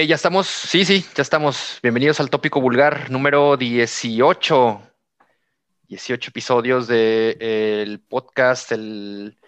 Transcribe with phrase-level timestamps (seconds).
[0.00, 1.78] Eh, ya estamos, sí, sí, ya estamos.
[1.82, 4.80] Bienvenidos al tópico vulgar número 18.
[5.88, 9.38] 18 episodios del de, podcast, el,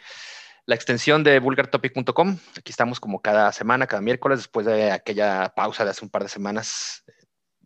[0.67, 2.37] la extensión de vulgartopic.com.
[2.59, 6.23] Aquí estamos como cada semana, cada miércoles, después de aquella pausa de hace un par
[6.23, 7.03] de semanas.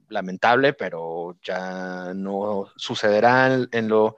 [0.09, 4.16] Lamentable, pero ya no sucederá en lo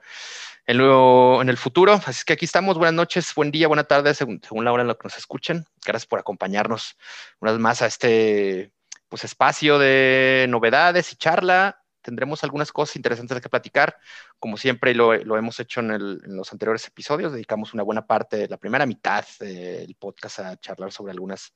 [0.69, 1.99] en, el futuro.
[2.05, 2.77] Así que aquí estamos.
[2.77, 5.65] Buenas noches, buen día, buena tarde, según, la hora en la que nos escuchen.
[5.83, 6.95] Gracias por acompañarnos
[7.39, 8.71] una vez más a este
[9.07, 11.81] pues, espacio de novedades y charla.
[12.01, 13.97] Tendremos algunas cosas interesantes que platicar.
[14.37, 18.47] Como siempre lo, lo hemos hecho en, en, los anteriores episodios, dedicamos una buena parte
[18.47, 21.53] la primera mitad del podcast a charlar sobre algunas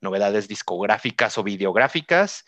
[0.00, 2.44] novedades discográficas o videográficas.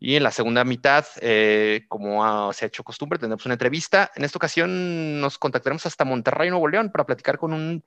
[0.00, 4.12] Y en la segunda mitad, eh, como se ha hecho costumbre, tendremos una entrevista.
[4.14, 7.84] En esta ocasión nos contactaremos hasta Monterrey, Nuevo León, para platicar con un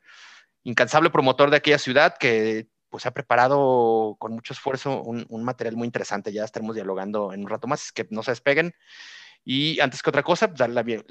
[0.63, 5.85] incansable promotor de aquella ciudad que pues ha preparado con mucho esfuerzo un, material muy
[5.85, 6.33] interesante.
[6.33, 8.73] Ya estaremos dialogando en un rato más, que no se despeguen.
[9.45, 11.03] Y antes que otra cosa, pues, darle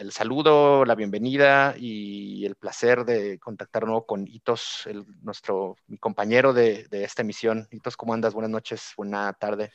[0.00, 4.88] el saludo, la bienvenida y el placer de contactar nuevo con Hitos,
[5.22, 7.66] nuestro mi compañero de, de esta emisión.
[7.72, 8.32] Hitos, ¿cómo andas?
[8.32, 9.72] Buenas noches, buena tarde.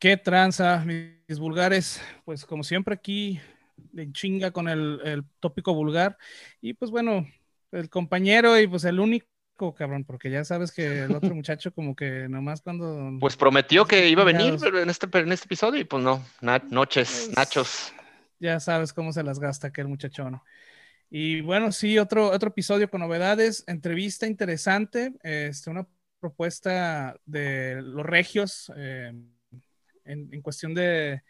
[0.00, 2.00] ¿Qué tranza, mis vulgares?
[2.24, 3.38] Pues como siempre aquí,
[3.76, 6.16] de chinga con el, tópico vulgar.
[6.62, 7.26] Y pues bueno,
[7.70, 9.28] el compañero y pues el único
[9.76, 13.18] cabrón, porque ya sabes que el otro muchacho como que nomás cuando...
[13.20, 16.24] Pues prometió que iba a venir en este, en este episodio y pues no,
[16.70, 17.92] noches, pues, nachos.
[18.38, 20.40] Ya sabes cómo se las gasta aquel muchachón.
[21.10, 25.86] Y bueno, sí, otro, otro episodio con novedades, entrevista interesante, este, una
[26.20, 28.72] propuesta de los regios.
[28.78, 29.12] Eh,
[30.04, 31.22] en, cuestión de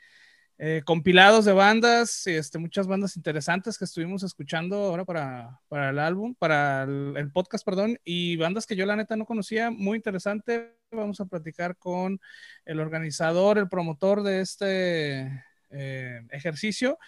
[0.58, 5.98] eh, compilados de bandas, este, muchas bandas interesantes que estuvimos escuchando ahora para, para el
[5.98, 10.76] álbum, para el, podcast, perdón, y bandas que yo la neta no conocía, muy interesante.
[10.90, 12.20] Vamos a platicar con
[12.64, 16.98] el organizador, el promotor de este eh, ejercicio.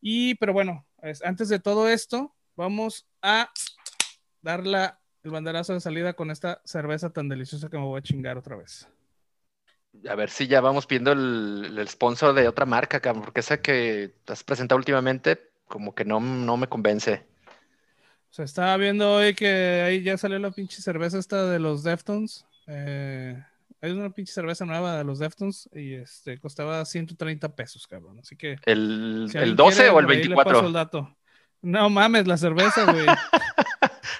[0.00, 0.86] Y, pero bueno,
[1.22, 3.50] antes de todo esto, vamos a
[4.42, 4.64] dar
[5.22, 8.56] el banderazo de salida con esta cerveza tan deliciosa que me voy a chingar otra
[8.56, 8.88] vez
[10.08, 14.44] a ver si ya vamos viendo el, sponsor de otra marca, porque esa que has
[14.44, 17.24] presentado últimamente, como que no, no me convence.
[18.30, 21.82] O sea, estaba viendo hoy que ahí ya salió la pinche cerveza esta de los
[21.82, 22.44] Deftones.
[22.66, 23.42] Eh,
[23.80, 28.18] hay una pinche cerveza nueva de los Deftones y este costaba 130 pesos, cabrón.
[28.18, 28.58] Así que.
[28.64, 31.16] ¿El, el 12 o el 24?
[31.62, 33.06] No mames, la cerveza, güey.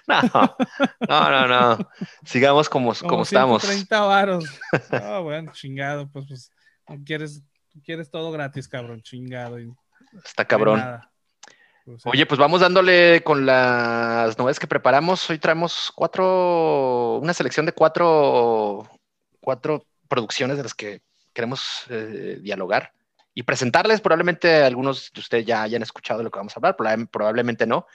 [1.09, 1.91] No, no, no,
[2.25, 3.63] Sigamos como, como, estamos.
[3.63, 4.45] 30 varos.
[4.91, 6.09] Ah, bueno, chingado.
[6.09, 6.53] Pues, pues
[7.05, 7.43] quieres,
[7.85, 9.03] quieres todo gratis, cabrón.
[9.03, 9.59] Chingado.
[10.25, 11.01] Está cabrón.
[11.85, 15.29] Pues, Oye, pues vamos dándole con las novedades que preparamos.
[15.31, 18.89] Hoy traemos cuatro, una selección de cuatro,
[19.41, 21.03] cuatro producciones de las que
[21.33, 22.93] queremos eh, dialogar
[23.37, 24.01] y presentarles.
[24.01, 26.77] Probablemente algunos de ustedes ya hayan escuchado de lo que vamos a hablar,
[27.09, 27.87] probablemente no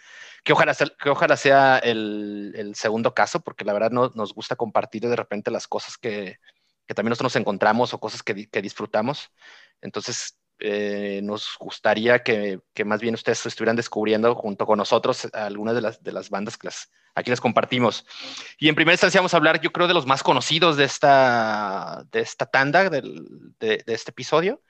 [0.44, 5.08] que ojalá, que ojalá sea el, segundo caso, porque la verdad no, nos gusta compartir
[5.08, 6.40] de repente las cosas que,
[6.88, 9.32] también nosotros nos encontramos o cosas que, que disfrutamos.
[9.82, 15.74] Entonces, eh, nos gustaría que, más bien ustedes estuvieran descubriendo junto con nosotros algunas
[16.04, 18.06] de las, bandas que las, aquí les compartimos.
[18.60, 22.06] Y en primera instancia vamos a hablar, yo creo, de los más conocidos de esta,
[22.12, 23.02] de esta tanda, de,
[23.60, 24.62] de, este episodio,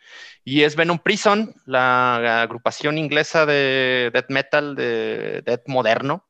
[0.45, 6.25] y es Venom Prison, la agrupación inglesa de death metal, de death moderno,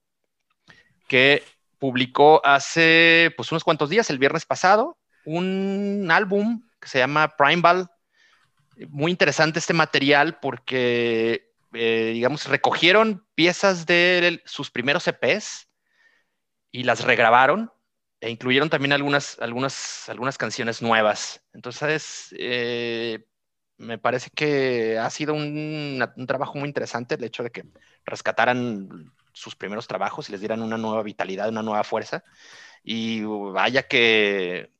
[1.07, 1.43] que
[1.77, 7.90] publicó hace pues, unos cuantos días, el viernes pasado, un álbum que se llama Primeval
[8.89, 15.69] muy interesante este material porque, eh, digamos, recogieron piezas de sus primeros EPs
[16.71, 17.71] y las regrabaron
[18.21, 21.43] e incluyeron también algunas, algunas, algunas canciones nuevas.
[21.53, 23.25] Entonces, eh,
[23.77, 27.65] me parece que ha sido un, un, trabajo muy interesante el hecho de que
[28.05, 32.23] rescataran sus primeros trabajos y les dieran una nueva vitalidad, una nueva fuerza.
[32.83, 34.71] Y vaya que,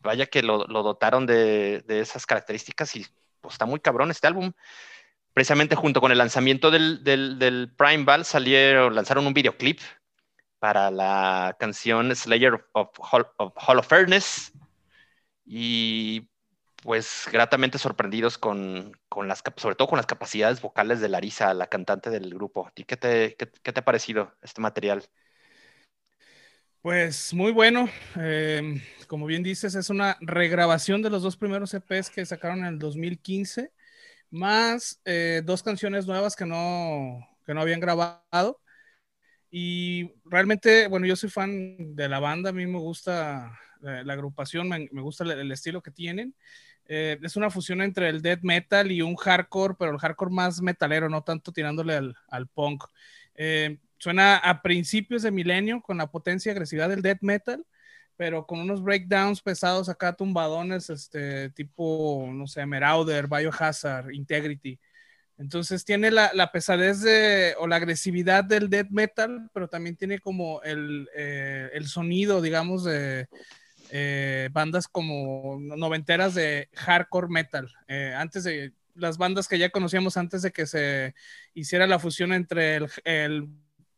[0.00, 3.06] vaya que lo, lo dotaron de, de, esas características y
[3.42, 4.52] pues está muy cabrón este álbum.
[5.34, 9.80] Precisamente junto con el lanzamiento del, del, Prime Ball salieron, lanzaron un videoclip
[10.58, 14.52] para la canción Slayer of Hall of, Fairness
[15.44, 16.28] y
[16.82, 21.68] pues gratamente sorprendidos con, con, las, sobre todo con las capacidades vocales de Larisa, la
[21.68, 22.70] cantante del grupo.
[22.76, 25.04] ¿Y qué te, qué, te ha parecido este material?
[26.82, 27.88] Pues muy bueno.
[28.16, 32.66] Em, como bien dices, es una regrabación de los dos primeros EPs que sacaron en
[32.66, 33.70] el 2015,
[34.30, 38.60] más eh, dos canciones nuevas que no, que no habían grabado.
[39.50, 44.68] Y realmente, bueno, yo soy fan de la banda, a mí me gusta la, agrupación,
[44.68, 46.34] me, gusta el, estilo que tienen.
[46.86, 50.60] Eh, es una fusión entre el death metal y un hardcore, pero el hardcore más
[50.60, 52.84] metalero, no tanto tirándole al, al punk.
[53.36, 57.64] Eh, suena a principios de milenio con la potencia y agresividad del death metal,
[58.16, 64.80] pero con unos breakdowns pesados acá, tumbadones, este tipo, no sé, Merauder, Biohazard, Integrity.
[65.38, 70.18] Entonces tiene la, la, pesadez de, o la agresividad del death metal, pero también tiene
[70.18, 73.28] como el, eh, el sonido, digamos, de
[73.90, 77.72] eh, bandas como noventeras de hardcore metal.
[77.86, 81.14] Eh, antes de las bandas que ya conocíamos antes de que se
[81.54, 83.48] hiciera la fusión entre el, el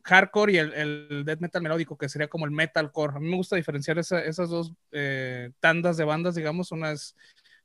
[0.04, 3.16] hardcore y el, el, death metal melódico, que sería como el metalcore.
[3.16, 4.72] A mí me gusta diferenciar esas dos
[5.60, 7.16] tandas de bandas, digamos, una es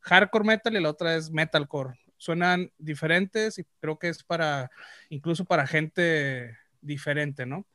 [0.01, 4.69] hardcore metal y la otra es metalcore suenan diferentes y creo que es para,
[5.09, 7.65] incluso para gente diferente, ¿no?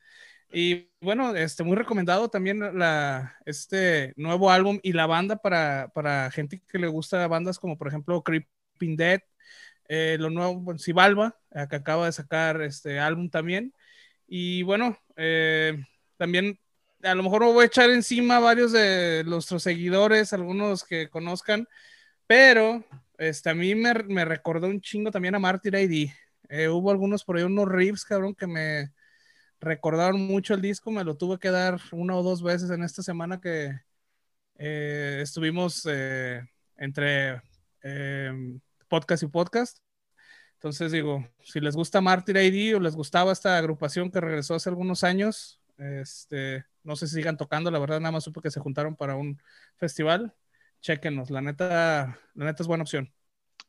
[0.53, 6.31] Y bueno, este, muy recomendado también la, este nuevo álbum y la banda para, para
[6.31, 9.21] gente que le gusta bandas como por ejemplo Creeping Dead,
[9.89, 13.75] eh, lo nuevo, Sibalba, eh, que acaba de sacar este álbum también.
[14.27, 15.77] Y bueno, eh,
[16.17, 16.59] también
[17.03, 21.69] a lo mejor me voy a echar encima varios de nuestros seguidores, algunos que conozcan,
[22.27, 22.85] pero
[23.19, 26.11] este, a mí me, me recordó un chingo también a Martyr ID.
[26.49, 28.93] Eh, hubo algunos por ahí, unos riffs, cabrón, que me
[29.61, 30.91] recordaron mucho el disco.
[30.91, 33.73] Me lo tuve que dar una o dos veces en esta semana que
[34.57, 35.87] eh, estuvimos
[36.77, 37.43] entre
[38.89, 39.84] podcast y podcast.
[40.65, 44.71] Entonces digo, si les gusta Martyr ID o les gustaba esta agrupación que regresó hace
[44.71, 48.61] algunos años, este, no sé si sigan tocando, la verdad nada más supe que se
[48.61, 49.39] juntaron para un
[49.77, 50.35] festival
[50.81, 53.13] chequenos, la neta, la neta es buena opción.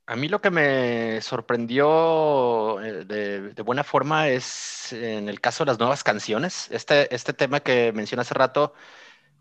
[0.05, 5.71] A mí lo que me sorprendió eh, de, buena forma es en el caso de
[5.71, 6.69] las nuevas canciones.
[6.71, 8.73] Este, este tema que mencioné hace rato,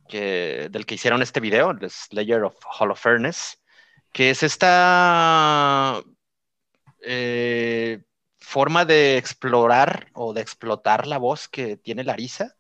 [0.09, 3.63] que, del que hicieron este video, The Slayer of Holofernes,
[4.11, 6.03] que es esta
[7.07, 8.03] eh,
[8.39, 12.57] forma de explorar o de explotar la voz que tiene Larisa.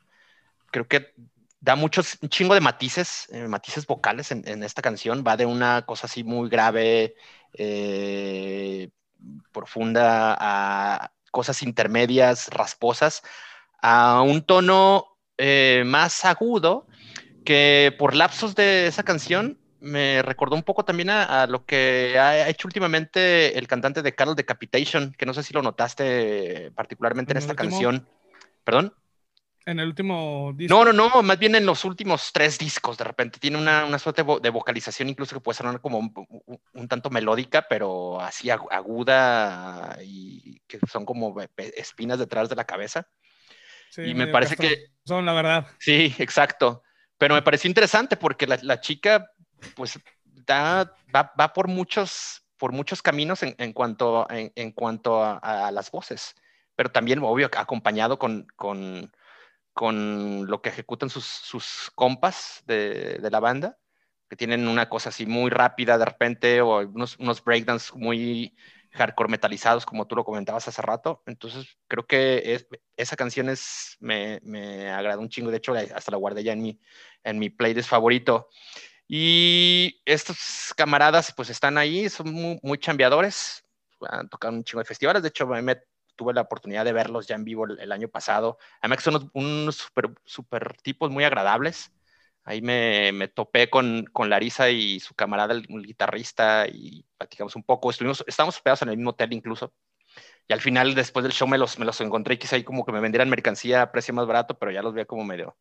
[0.70, 1.14] Creo que
[1.60, 5.24] da muchos, un chingo de matices, eh, matices vocales en, esta canción.
[5.26, 7.14] Va de una cosa así muy grave,
[7.54, 8.90] eh,
[9.52, 13.22] profunda, a cosas intermedias, rasposas,
[13.80, 15.18] a un tono
[15.84, 16.86] más agudo
[17.44, 22.48] que por lapsos de esa canción me recordó un poco también a, lo que ha
[22.48, 27.38] hecho últimamente el cantante de Carol Decapitation, que no sé si lo notaste particularmente en,
[27.38, 28.08] esta canción.
[28.64, 28.94] ¿Perdón?
[29.66, 30.74] En el último disco.
[30.74, 33.38] No, no, no, más bien en los últimos tres discos, de repente.
[33.38, 38.20] Tiene una, una suerte de vocalización, incluso que puede sonar como un, tanto melódica, pero
[38.20, 43.08] así aguda y que son como espinas detrás de la cabeza.
[43.90, 44.86] Sí, y me parece que.
[45.06, 45.66] Son, la verdad.
[45.78, 46.82] Sí, exacto.
[47.16, 49.30] Pero me pareció interesante porque la, la chica,
[49.76, 55.70] pues, da, va, va, por muchos por muchos caminos en, en cuanto, en, cuanto a,
[55.72, 56.34] las voces,
[56.76, 59.10] pero también, obvio, acompañado con, con
[59.74, 63.76] con lo que ejecutan sus, sus compas de, de, la banda,
[64.30, 68.56] que tienen una cosa así muy rápida de repente o unos, unos breakdowns muy
[68.92, 71.22] hardcore metalizados, como tú lo comentabas hace rato.
[71.26, 75.50] Entonces, creo que es, esa canción es, me, me agradó un chingo.
[75.50, 76.80] De hecho, hasta la guardé ya en mi,
[77.24, 78.48] en mi playlist favorito.
[79.06, 83.64] Y estos camaradas, pues están ahí, son muy, muy chambeadores,
[84.08, 85.22] han tocado un chingo de festivales.
[85.22, 85.76] De hecho, me,
[86.16, 88.58] tuve la oportunidad de verlos ya en vivo el, año pasado.
[88.80, 91.92] Además son unos, super, super, tipos muy agradables.
[92.44, 97.90] Ahí me, topé con, Larisa y su camarada, el, guitarrista, y platicamos un poco.
[97.90, 99.72] Estuvimos, estábamos hospedados en el mismo hotel incluso.
[100.48, 102.84] Y al final, después del show, me los, me los encontré y quise ahí como
[102.84, 105.56] que me vendieran mercancía a precio más barato, pero ya los veía como medio,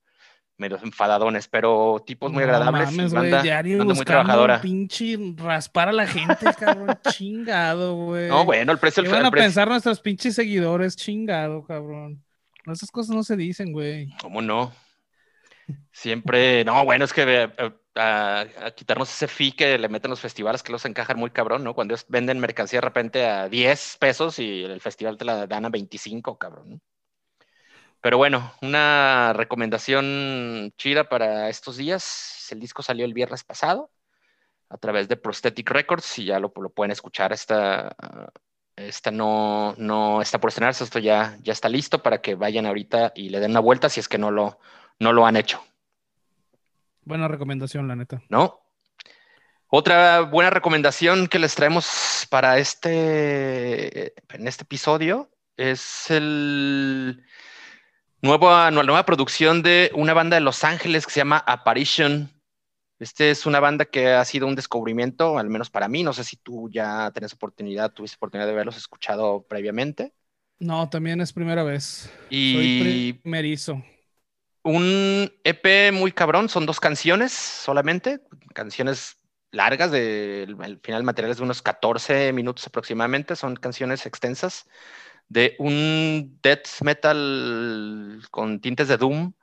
[0.58, 2.92] medio enfadadones, pero tipos muy agradables.
[2.92, 4.62] No mames, banda, diario muy trabajadora.
[4.62, 8.30] pinche raspar a la gente, cabrón, chingado, güey.
[8.30, 9.04] No, bueno, el precio...
[9.04, 10.96] ¿Qué van a pensar nuestros pinches seguidores?
[10.96, 12.24] Chingado, cabrón.
[12.66, 14.10] Esas cosas no se dicen, güey.
[14.22, 14.74] ¿Cómo no?
[15.92, 18.46] Siempre, no, bueno, es que eh, a,
[18.76, 21.74] quitarnos ese fee que le meten los festivales que los encajan muy cabrón, ¿no?
[21.74, 25.66] Cuando ellos venden mercancía de repente a 10 pesos y el festival te la dan
[25.66, 26.70] a 25, cabrón.
[26.70, 26.80] ¿no?
[28.04, 32.50] Pero bueno, una recomendación chida para estos días.
[32.52, 33.92] El disco salió el viernes pasado
[34.68, 37.32] a través de Prosthetic Records y ya lo, lo pueden escuchar.
[37.32, 37.96] Esta,
[38.76, 43.14] esta no, no está por estrenarse, esto ya, ya está listo para que vayan ahorita
[43.16, 44.60] y le den una vuelta si es que no lo,
[45.00, 45.64] no lo han hecho.
[47.06, 48.22] Buena recomendación, la neta.
[48.28, 48.66] ¿No?
[49.68, 57.24] Otra buena recomendación que les traemos para este, en este episodio es el
[58.24, 62.32] nueva, nueva producción de una banda de Los Ángeles que se llama Apparition.
[62.98, 66.04] Este es una banda que ha sido un descubrimiento, al menos para mí.
[66.04, 70.14] No sé si tú ya tenés oportunidad, tuviste oportunidad de verlos, escuchado previamente.
[70.58, 72.12] No, también es primera vez.
[72.30, 73.84] Y Soy primerizo.
[74.64, 78.22] Un EP muy cabrón, son dos canciones solamente,
[78.54, 79.18] canciones
[79.52, 84.66] largas, de, el final material es de unos 14 minutos aproximadamente, son canciones extensas
[85.34, 89.34] de un death metal con tintes de doom,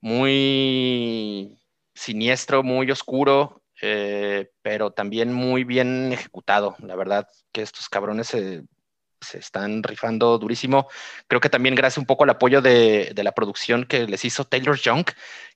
[0.00, 1.56] muy
[1.94, 6.74] siniestro, muy oscuro, eh, pero también muy bien ejecutado.
[6.80, 8.64] La verdad que estos cabrones se,
[9.34, 10.88] están rifando durísimo.
[11.28, 14.78] Creo que también gracias un poco al apoyo de, la producción que les hizo Taylor
[14.78, 15.04] Young,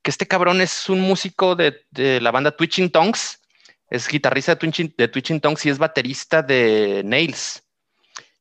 [0.03, 1.85] que este cabrón es un músico de,
[2.21, 3.41] la banda Twitching Tongues,
[3.91, 7.64] es guitarrista de Twitching, de Twitching Tongues y es baterista de Nails.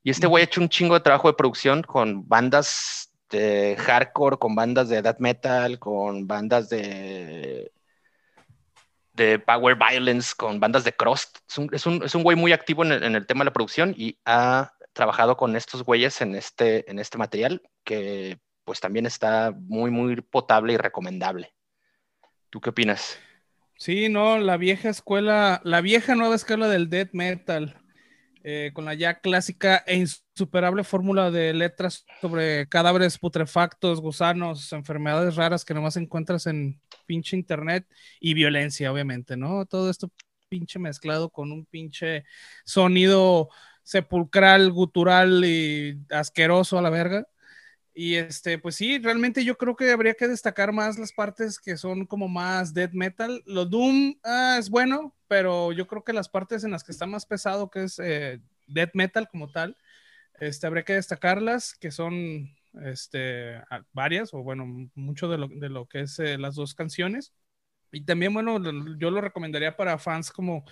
[0.03, 4.37] Y este güey ha hecho un chingo de trabajo de producción con bandas de hardcore,
[4.37, 7.71] con bandas de death metal, con bandas de,
[9.45, 11.37] power violence, con bandas de crust.
[11.47, 14.73] Es un, es un, güey muy activo en el, tema de la producción y ha
[14.91, 20.21] trabajado con estos güeyes en este, en este material que pues también está muy, muy
[20.21, 21.53] potable y recomendable.
[22.49, 23.19] ¿Tú qué opinas?
[23.77, 27.82] Sí, no, la vieja escuela, la vieja nueva escuela del death metal.
[28.45, 35.37] Eh, con la ya clásica e insuperable fórmula de letras sobre cadáveres putrefactos, gusanos, enfermedades
[35.37, 37.87] raras que nomás encuentras en pinche internet
[38.19, 39.65] y violencia, obviamente, ¿no?
[39.65, 40.11] Todo esto
[40.49, 42.25] pinche mezclado con un pinche
[42.65, 43.49] sonido
[43.83, 47.25] sepulcral, gutural y asqueroso a la verga.
[47.95, 51.77] Y este, pues sí, realmente yo creo que habría que destacar más las partes que
[51.77, 53.43] son como más death metal.
[53.45, 57.05] Lo Doom ah, es bueno, pero yo creo que las partes en las que está
[57.05, 59.77] más pesado, que es eh, death metal como tal,
[60.39, 62.49] este, habría que destacarlas, que son
[62.83, 67.33] este, varias, o bueno, mucho de lo, de lo que es eh, las dos canciones.
[67.91, 68.59] Y también, bueno,
[68.97, 70.65] yo lo recomendaría para fans como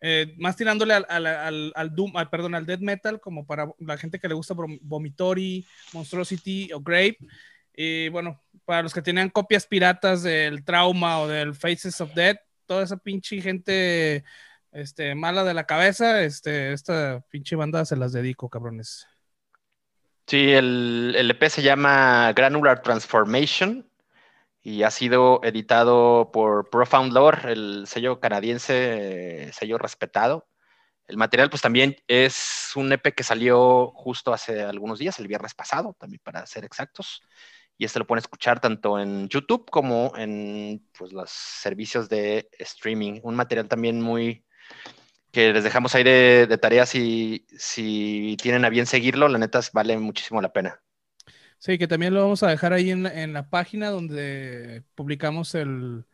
[0.00, 4.18] eh, más tirándole al, al, al, Doom, perdón, al Death Metal, como para la gente
[4.18, 7.18] que le gusta Vomitory, Monstrosity o Grape.
[7.74, 12.38] Y bueno, para los que tenían copias piratas del Trauma o del Faces of Death,
[12.66, 14.24] toda esa pinche gente
[14.72, 19.06] este, mala de la cabeza, este, esta pinche banda se las dedico, cabrones.
[20.26, 23.88] Sí, el, el EP se llama Granular Transformation
[24.66, 30.48] y ha sido editado por Profound Lore, el sello canadiense, sello respetado.
[31.06, 35.54] El material, pues también es un EP que salió justo hace algunos días, el viernes
[35.54, 37.22] pasado, también para ser exactos.
[37.78, 43.20] Y este lo pueden escuchar tanto en YouTube como en pues, los servicios de streaming.
[43.22, 44.44] Un material también muy
[45.30, 49.60] que les dejamos ahí de, de tareas y si tienen a bien seguirlo, la neta
[49.72, 50.82] vale muchísimo la pena.
[51.58, 56.04] Sí, que también lo vamos a dejar ahí en la, página donde publicamos el,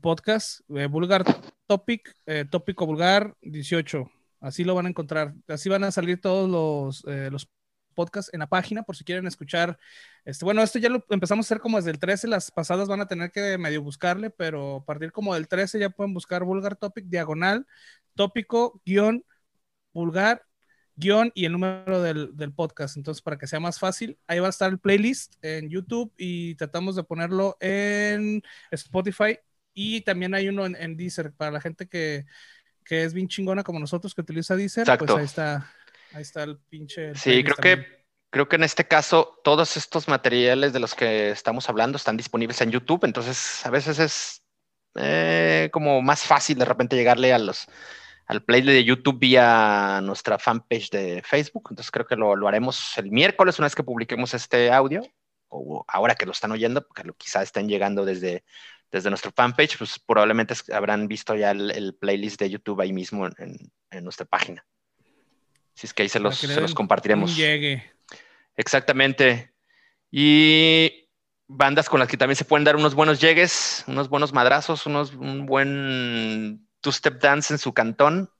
[0.00, 1.24] podcast, eh, Vulgar
[1.66, 4.10] Topic, eh, Tópico Vulgar 18.
[4.40, 5.34] Así lo van a encontrar.
[5.48, 7.48] Así van a salir todos los, eh, los
[7.94, 9.78] podcasts en la página por si quieren escuchar.
[10.24, 13.00] Este, bueno, esto ya lo empezamos a hacer como desde el 13, las pasadas van
[13.00, 16.76] a tener que medio buscarle, pero a partir como del 13 ya pueden buscar Vulgar
[16.76, 17.66] Topic, diagonal,
[18.14, 19.24] tópico, guion,
[19.92, 20.42] vulgar
[20.96, 22.96] guion y el número del, podcast.
[22.96, 26.54] Entonces, para que sea más fácil, ahí va a estar el playlist en YouTube y
[26.56, 29.38] tratamos de ponerlo en Spotify
[29.74, 32.24] y también hay uno en, Deezer para la gente que,
[32.88, 34.86] es bien chingona como nosotros que utiliza Deezer.
[34.98, 35.70] Pues ahí está,
[36.12, 37.14] ahí está el pinche.
[37.14, 37.96] sí, creo que.
[38.28, 42.60] Creo que en este caso todos estos materiales de los que estamos hablando están disponibles
[42.60, 44.42] en YouTube, entonces a veces es
[44.96, 47.66] eh, como más fácil de repente llegarle a los,
[48.26, 51.68] al playlist de YouTube vía nuestra fanpage de Facebook.
[51.70, 55.02] Entonces creo que lo, lo, haremos el miércoles, una vez que publiquemos este audio,
[55.48, 58.44] o ahora que lo están oyendo, porque lo, quizá estén llegando desde,
[58.90, 63.56] desde nuestra fanpage, pues probablemente habrán visto ya el, playlist de YouTube ahí mismo en,
[63.90, 64.64] en, nuestra página.
[65.74, 67.36] Si es que ahí se los, se los compartiremos.
[67.36, 67.92] Llegue.
[68.56, 69.52] Exactamente.
[70.10, 71.10] Y
[71.46, 75.14] bandas con las que también se pueden dar unos buenos llegues, unos buenos madrazos, unos,
[75.14, 78.30] un buen Two Step Dance en su cantón.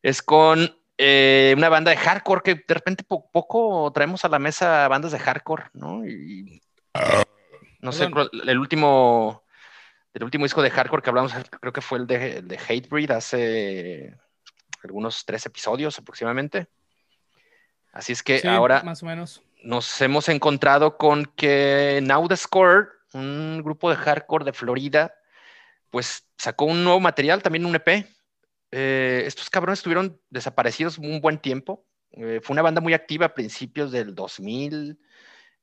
[0.00, 4.88] Es con eh, una banda de hardcore que de repente poco traemos a la mesa
[4.88, 6.02] bandas de hardcore, ¿no?
[6.06, 6.62] Y,
[7.80, 8.08] no sé,
[8.46, 9.44] el último,
[10.14, 14.16] el último disco de hardcore que hablamos, creo que fue el de, de Hatebreed hace
[14.82, 16.68] algunos tres episodios aproximadamente.
[17.92, 19.42] Así es que ahora más o menos.
[19.62, 25.14] nos hemos encontrado con que Now the Score, un grupo de hardcore de Florida,
[25.94, 28.04] pues sacó un nuevo material, también un EP.
[28.72, 31.86] Eh, estos cabrones estuvieron desaparecidos un buen tiempo.
[32.10, 34.98] Eh, fue una banda muy activa a principios del 2000.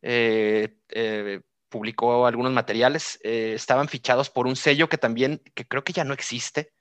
[0.02, 3.20] Eh, publicó algunos materiales.
[3.24, 6.72] Estaban fichados por un sello que también, que creo que ya no existe,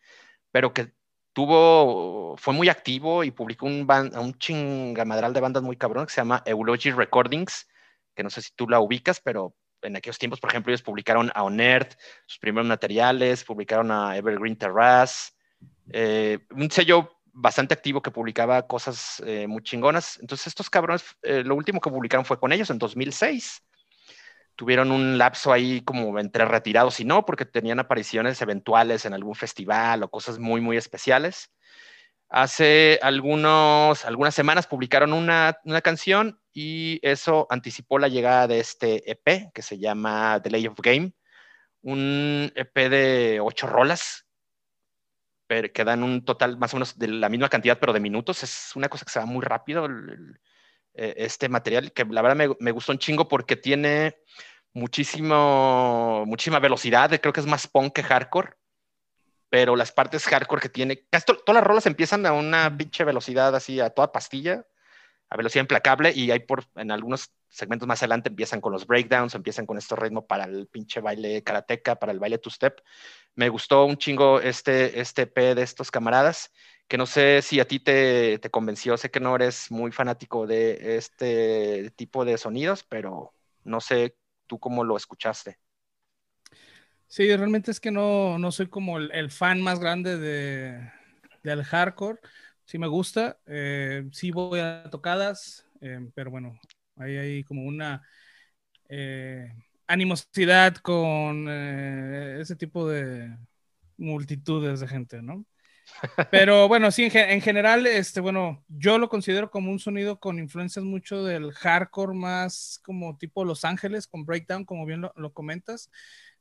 [0.52, 0.92] pero que
[1.33, 6.21] tuvo, fue muy activo y publicó un, un chingamadral de bandas muy cabrón que se
[6.21, 7.66] llama Eulogy Recordings,
[8.14, 11.30] que no sé si tú la ubicas, pero en aquellos tiempos, por ejemplo, ellos publicaron
[11.34, 11.94] a Onert,
[12.26, 15.32] sus primeros materiales, publicaron a Evergreen Terrace,
[15.92, 20.18] eh, un sello bastante activo que publicaba cosas eh, muy chingonas.
[20.20, 23.62] Entonces, estos cabrones, eh, lo último que publicaron fue con ellos en 2006.
[24.56, 29.34] Tuvieron un lapso ahí como entre retirados y no, porque tenían apariciones eventuales en algún
[29.34, 31.50] festival o cosas muy, muy especiales.
[32.28, 39.11] Hace algunos, algunas semanas publicaron una, una canción y eso anticipó la llegada de este
[39.11, 41.12] EP que se llama The Lay of Game,
[41.83, 44.26] un EP de ocho rolas
[45.73, 48.42] que dan un total más o menos de la misma cantidad, pero de minutos.
[48.42, 49.88] Es una cosa que se va muy rápido,
[50.95, 54.16] eh, este material, que la verdad me, me, gustó un chingo porque tiene
[54.73, 57.11] muchísimo, muchísima velocidad.
[57.21, 58.54] Creo que es más punk que hardcore,
[59.49, 63.54] pero las partes hardcore que tiene, casi todas las rolas empiezan a una pinche velocidad
[63.54, 64.64] así, a toda pastilla,
[65.30, 69.34] a velocidad implacable, y hay por, en algunos segmentos más adelante empiezan con los breakdowns,
[69.34, 72.80] empiezan con este ritmo para el pinche baile karateca, para el baile two-step.
[73.37, 76.50] Me gustó un chingo este, este P de estos camaradas,
[76.88, 80.46] que no sé si a ti te, te convenció, sé que no eres muy fanático
[80.46, 83.32] de este tipo de sonidos, pero
[83.64, 85.58] no sé tú cómo lo escuchaste.
[87.06, 90.92] Sí, realmente es que no, no soy como el, fan más grande de,
[91.42, 92.20] del hardcore.
[92.70, 96.56] Sí me gusta, eh, sí voy a tocadas, eh, pero bueno,
[96.94, 98.00] hay, hay como una...
[98.88, 99.52] Eh,
[99.88, 103.36] animosidad con ese tipo de
[103.97, 105.45] multitudes de gente, ¿no?
[106.30, 110.84] Pero bueno, sí, en, general, este, bueno, yo lo considero como un sonido con influencias
[110.84, 115.90] mucho del hardcore más como tipo Los Ángeles, con breakdown, como bien lo, comentas,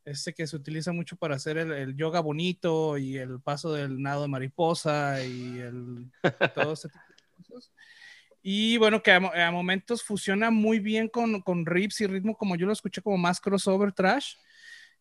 [0.05, 4.23] este que se utiliza mucho para hacer el, yoga bonito y el paso del nado
[4.23, 6.11] de mariposa y el,
[6.55, 7.03] todo ese tipo
[7.37, 7.71] de cosas.
[8.41, 12.65] Y bueno, que a, momentos fusiona muy bien con, con riffs y ritmo, como yo
[12.65, 14.35] lo escuché como más crossover trash.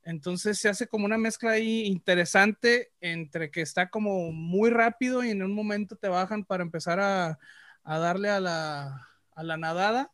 [0.03, 5.31] Entonces se hace como una mezcla ahí interesante entre que está como muy rápido y
[5.31, 7.39] en un momento te bajan para empezar a,
[7.85, 10.13] a darle a la, a la nadada.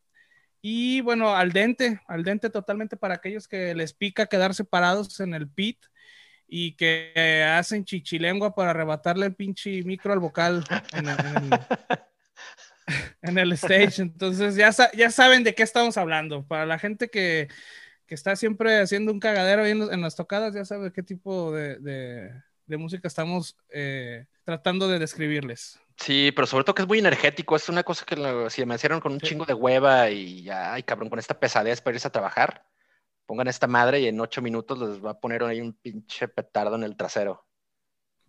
[0.67, 5.35] Y bueno, al dente, al dente totalmente para aquellos que les pica quedarse parados en
[5.35, 5.77] el pit
[6.49, 11.19] y que hacen chichilengua para arrebatarle el pinche micro al vocal en el,
[13.21, 14.01] en el stage.
[14.01, 16.47] Entonces ya, ya saben de qué estamos hablando.
[16.47, 17.49] Para la gente que,
[18.07, 21.79] que está siempre haciendo un cagadero en, en, las tocadas, ya sabe qué tipo de,
[22.67, 25.79] de, música estamos eh, tratando de describirles.
[25.97, 27.57] Sí, pero sobre todo que es muy energético.
[27.57, 28.17] Es una cosa que
[28.51, 31.81] si me hicieron con un chingo de hueva y ya, ay cabrón, con esta pesadez
[31.81, 32.67] para irse a trabajar,
[33.27, 36.77] pongan esta madre y en ocho minutos les va a poner ahí un pinche petardo
[36.77, 37.47] en el trasero.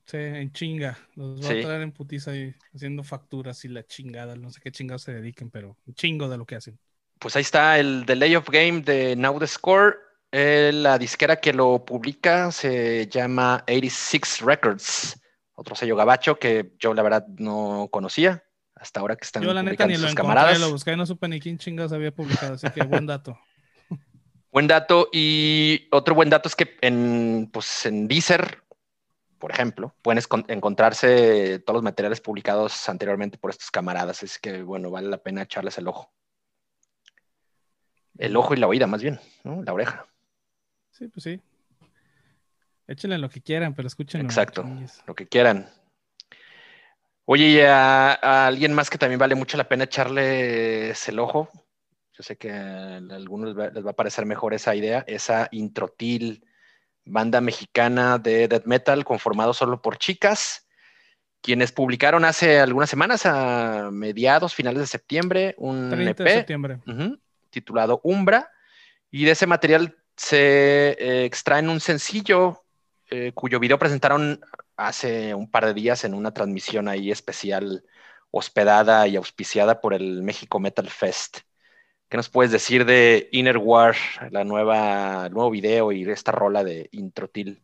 [0.06, 0.97] Sí, en chinga.
[1.15, 4.36] Los va a traer en putiza ahí haciendo facturas y la chingada.
[4.36, 6.78] No sé qué chingados se dediquen, pero un chingo de lo que hacen.
[7.19, 9.97] Pues ahí está el Delay of Game de Now the Score.
[10.32, 15.19] Eh, la disquera que lo publica se llama 86 Records,
[15.55, 18.43] otro sello gabacho que yo la verdad no conocía
[18.75, 20.59] hasta ahora que están yo, la neta, ni lo camaradas.
[20.59, 23.39] Lo busqué, no supe ni quién chingados había publicado, así que buen dato.
[24.51, 25.09] buen dato.
[25.13, 28.65] Y otro buen dato es que en, pues, en Deezer
[29.45, 34.23] por ejemplo, pueden encontrarse todos los materiales publicados anteriormente por estos camaradas.
[34.23, 36.11] Es que, bueno, vale la pena echarles el ojo.
[38.17, 39.61] El ojo y la oída, más bien, ¿no?
[39.61, 40.07] La oreja.
[40.89, 41.41] Sí, pues sí.
[42.88, 44.26] Échenle lo que quieran, pero escúchenlo.
[44.26, 44.65] Exacto,
[45.08, 45.69] lo que quieran.
[47.26, 51.50] Oye, y a, alguien más que también vale mucho la pena echarles el ojo.
[52.13, 56.45] Yo sé que a algunos les va, a parecer mejor esa idea, esa introtil
[57.04, 60.67] banda mexicana de death metal conformado solo por chicas,
[61.41, 66.80] quienes publicaron hace algunas semanas, a mediados, finales de septiembre, un EP septiembre.
[67.50, 68.50] titulado Umbra,
[69.12, 72.64] y de ese material se eh, extraen un sencillo
[73.09, 74.41] eh, cuyo video presentaron
[74.77, 77.83] hace un par de días en una transmisión ahí especial
[78.31, 81.39] hospedada y auspiciada por el México Metal Fest.
[82.09, 83.95] ¿Qué nos puedes decir de Inner War,
[84.31, 87.61] la nueva, el nuevo video y esta rola de Introtil?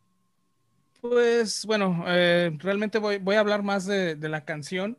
[1.00, 4.96] Pues bueno, eh, realmente voy, voy, a hablar más de, de la canción.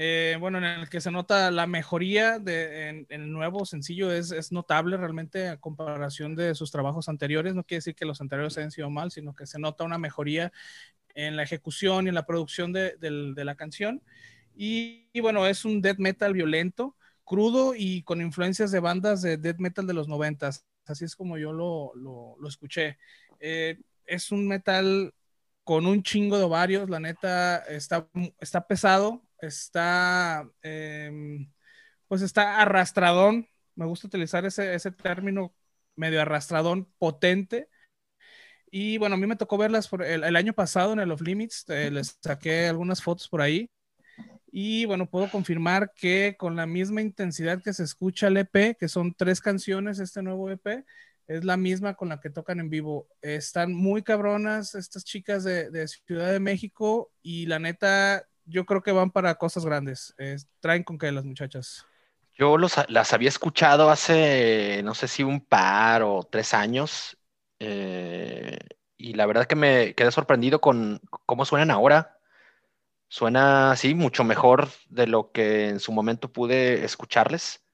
[0.00, 4.52] Eh, bueno, en el que se nota la mejoría de, en, el nuevo sencillo es,
[4.52, 7.56] notable realmente a comparación de sus trabajos anteriores.
[7.56, 10.52] No quiere decir que los anteriores hayan sido mal, sino que se nota una mejoría
[11.16, 12.94] en la ejecución y en la producción de,
[13.34, 14.00] la canción.
[14.54, 19.58] Y, bueno, es un death metal violento crudo y con influencias de bandas de death
[19.58, 20.64] metal de los noventas.
[20.86, 22.98] Así es como yo lo, lo, escuché.
[23.40, 25.12] Eh, es un metal
[25.64, 31.50] con un chingo de ovarios, la neta está pesado, está, em,
[32.08, 33.48] pues está arrastradón.
[33.74, 35.54] Me gusta utilizar ese, ese término
[35.96, 37.68] medio arrastradón, potente.
[38.70, 41.64] Y bueno, a mí me tocó verlas por el, año pasado en el Off Limits,
[41.68, 43.70] eh, les saqué algunas fotos por ahí.
[44.50, 48.88] Y bueno, puedo confirmar que con la misma intensidad que se escucha el EP, que
[48.88, 50.84] son tres canciones, este nuevo EP,
[51.28, 53.08] es la misma con la que tocan en vivo.
[53.20, 58.92] Están muy cabronas estas chicas de, Ciudad de México y la neta, yo creo que
[58.92, 60.14] van para cosas grandes.
[60.60, 61.86] traen con qué las muchachas.
[62.34, 67.18] Yo las había escuchado hace, no sé si un par o tres años,
[67.58, 68.58] eh,
[68.96, 72.18] y la verdad que me quedé sorprendido con cómo suenan ahora.
[73.08, 77.64] Suena así mucho mejor de lo que en su momento pude escucharles.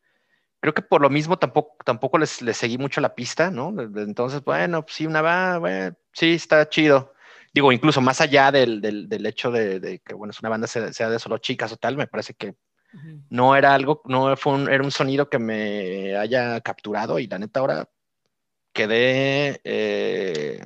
[0.61, 3.75] Creo que por lo mismo tampoco, tampoco les, seguí mucho la pista, ¿no?
[3.97, 7.14] Entonces, bueno, pues sí, una va, bueno, sí, está chido.
[7.55, 11.19] Digo, incluso más allá del, del, hecho de, que, bueno, es una banda sea, de
[11.21, 12.57] solo chicas o tal, me parece que
[13.31, 17.39] no era algo, no fue un, era un sonido que me haya capturado y la
[17.39, 17.89] neta ahora
[18.73, 20.65] quedé, eh,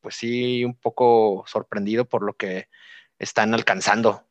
[0.00, 2.68] pues sí, un poco sorprendido por lo que
[3.18, 4.26] están alcanzando.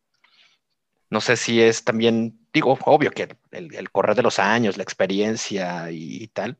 [1.10, 5.90] No sé si es también, digo, obvio que el, correr de los años, la experiencia
[5.92, 6.60] y, tal,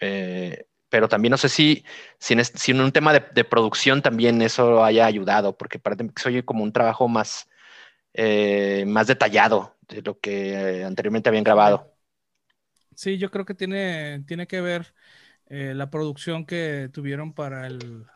[0.00, 1.84] eh, pero también no sé si,
[2.18, 2.34] si,
[2.70, 6.72] en, un tema de, producción también eso haya ayudado, porque parece que soy como un
[6.72, 7.50] trabajo más,
[8.12, 11.92] eh, más detallado de lo que anteriormente habían grabado.
[12.94, 14.94] Sí, yo creo que tiene, tiene que ver
[15.46, 18.06] eh, la producción que tuvieron para el,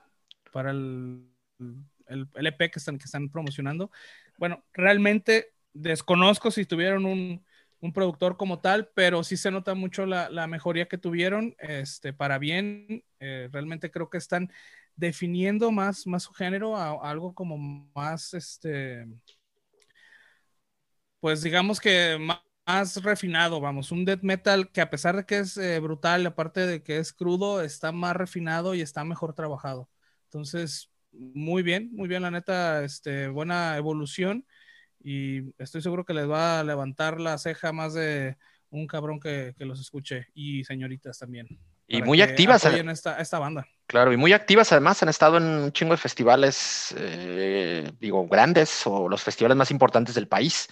[0.53, 1.29] para el,
[2.07, 3.91] el, EP que están, que están promocionando
[4.37, 7.45] bueno, realmente desconozco si tuvieron un,
[7.93, 13.05] productor como tal, pero sí se nota mucho la, mejoría que tuvieron, este, para bien,
[13.21, 14.51] eh, realmente creo que están
[14.97, 17.57] definiendo más, más su género a, algo como
[17.95, 19.07] más, este,
[21.21, 25.57] pues digamos que más, refinado, vamos, un death metal que a pesar de que es
[25.57, 29.89] eh, brutal, aparte de que es crudo, está más refinado y está mejor trabajado.
[30.25, 34.45] Entonces, muy bien, muy bien, la neta, este, buena evolución
[35.01, 38.37] y estoy seguro que les va a levantar la ceja más de
[38.71, 41.49] un cabrón que, los escuche y señoritas también.
[41.87, 42.65] Y muy activas.
[42.67, 43.67] En esta, esta banda.
[43.87, 48.87] Claro, y muy activas además, han estado en un chingo de festivales, eh, digo, grandes
[48.87, 50.69] o los festivales más importantes del país.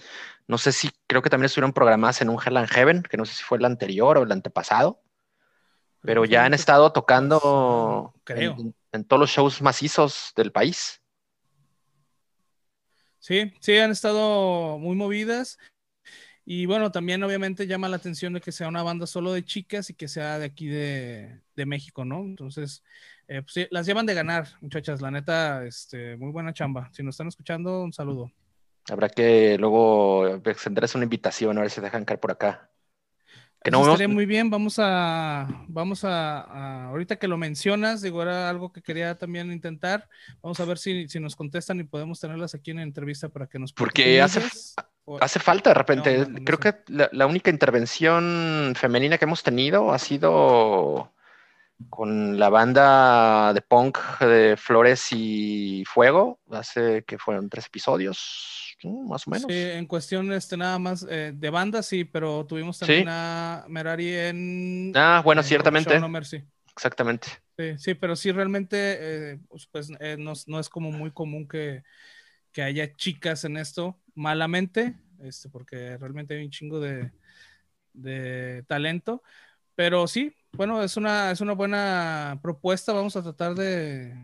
[0.47, 3.25] No sé si, creo que también estuvieron programadas en un Hell and Heaven, que no
[3.25, 5.01] sé si fue el anterior o el antepasado,
[6.01, 8.55] pero ya han estado tocando creo
[8.91, 11.01] en todos los shows macizos del país.
[13.27, 15.57] Sí, sí, han estado muy movidas.
[16.45, 19.89] Y bueno, también obviamente llama la atención de que sea una banda solo de chicas
[19.89, 22.21] y que sea de aquí de, México, ¿no?
[22.21, 22.85] Entonces,
[23.27, 25.01] eh, pues sí, las llevan de ganar, muchachas.
[25.01, 26.89] La neta, este, muy buena chamba.
[26.93, 28.31] Si nos están escuchando, un saludo.
[28.89, 32.71] Habrá que luego extenderles una invitación a ver si dejan caer por acá.
[33.63, 38.49] Que no estaría muy bien, vamos a, vamos a, ahorita que lo mencionas, digo, era
[38.49, 40.07] algo que quería también intentar,
[40.41, 43.59] vamos a ver si, si nos contestan y podemos tenerlas aquí en entrevista para que
[43.59, 43.73] nos...
[43.73, 44.41] Porque hace,
[45.19, 51.13] hace falta de repente, creo que la, única intervención femenina que hemos tenido ha sido
[51.89, 59.27] con la banda de punk de Flores y Fuego, hace que fueron tres episodios, más
[59.27, 59.45] o menos.
[59.49, 64.13] Sí, en cuestión este, nada más eh, de banda, sí, pero tuvimos también a Merari
[64.13, 64.91] en...
[64.95, 65.99] Ah, bueno, ciertamente.
[66.71, 67.27] Exactamente.
[67.57, 71.83] Sí, sí, pero sí, realmente, eh, pues, pues eh, no, es como muy común que,
[72.51, 77.11] que, haya chicas en esto, malamente, este, porque realmente hay un chingo de,
[77.93, 79.23] de talento,
[79.73, 84.15] pero sí, bueno, es una, es una buena propuesta, vamos a tratar de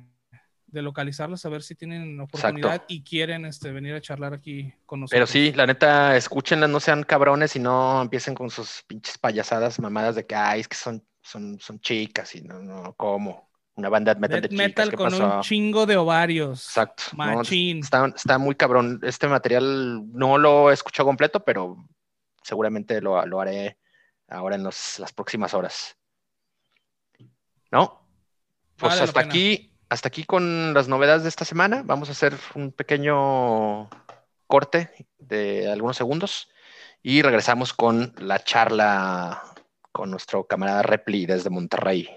[0.74, 5.02] de localizarlos, a ver si tienen oportunidad y quieren este, venir a charlar aquí con
[5.02, 5.16] nosotros.
[5.16, 9.80] Pero sí, la neta, escúchenlas, no sean cabrones y no empiecen con sus pinches payasadas
[9.80, 13.52] mamadas de que, ay, es que son, son, son chicas y no, no, ¿cómo?
[13.76, 14.68] Una banda de metal de chicas.
[14.68, 16.68] metal con un chingo de ovarios.
[16.68, 17.04] Exacto.
[17.16, 17.80] Machín.
[17.80, 19.00] está, muy cabrón.
[19.04, 21.78] Este material no lo he escuchado completo, pero
[22.42, 23.78] seguramente lo, lo haré
[24.28, 25.96] ahora en las próximas horas.
[27.72, 28.08] ¿No?
[28.76, 31.84] Pues hasta aquí hasta aquí con las novedades de esta semana.
[31.86, 33.89] Vamos a hacer un pequeño
[34.48, 36.50] corte de algunos segundos
[37.02, 39.43] y regresamos con la charla
[39.91, 42.10] con nuestro camarada Repli desde Monterrey.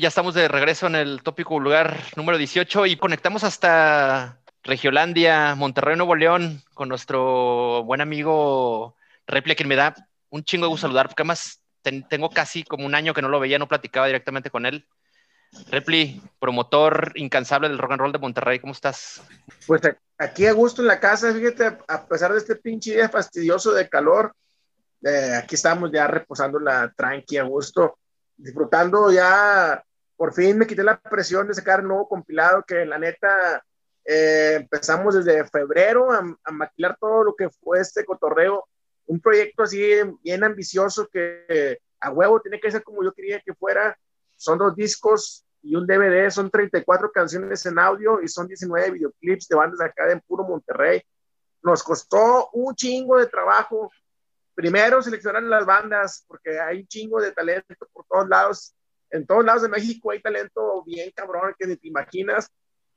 [0.00, 5.96] ya estamos de regreso en el tópico lugar número 18 y conectamos hasta Regiolandia, Monterrey,
[5.96, 9.94] Nuevo León, con nuestro buen amigo Repli, quien me da
[10.28, 11.62] un chingo de gusto saludar, porque además
[12.08, 14.86] tengo casi como un año que no lo veía, no platicaba directamente con él.
[15.70, 19.22] Repli, promotor incansable del rock and roll de Monterrey, ¿cómo estás?
[19.66, 19.80] Pues
[20.18, 23.88] aquí a gusto en la casa, fíjate, a pesar de este pinche día fastidioso de
[23.88, 24.34] calor,
[25.02, 27.98] eh, aquí estamos ya reposando la tranqui a gusto,
[28.36, 29.82] disfrutando ya,
[30.16, 33.62] por fin me quité la presión de sacar un nuevo compilado que la neta
[34.04, 38.66] eh, empezamos desde febrero a, a, maquilar todo lo que fue este cotorreo,
[39.08, 39.82] un proyecto así
[40.22, 43.98] bien ambicioso que a huevo tiene que ser como yo quería que fuera,
[44.36, 49.48] son dos discos y un DVD, son 34 canciones en audio y son 19 videoclips
[49.48, 51.02] de bandas acá de puro Monterrey.
[51.62, 53.90] Nos costó un chingo de trabajo.
[54.54, 58.74] Primero seleccionar las bandas, porque hay un chingo de talento por todos lados.
[59.10, 62.48] En todos lados de México hay talento bien cabrón que ni te imaginas.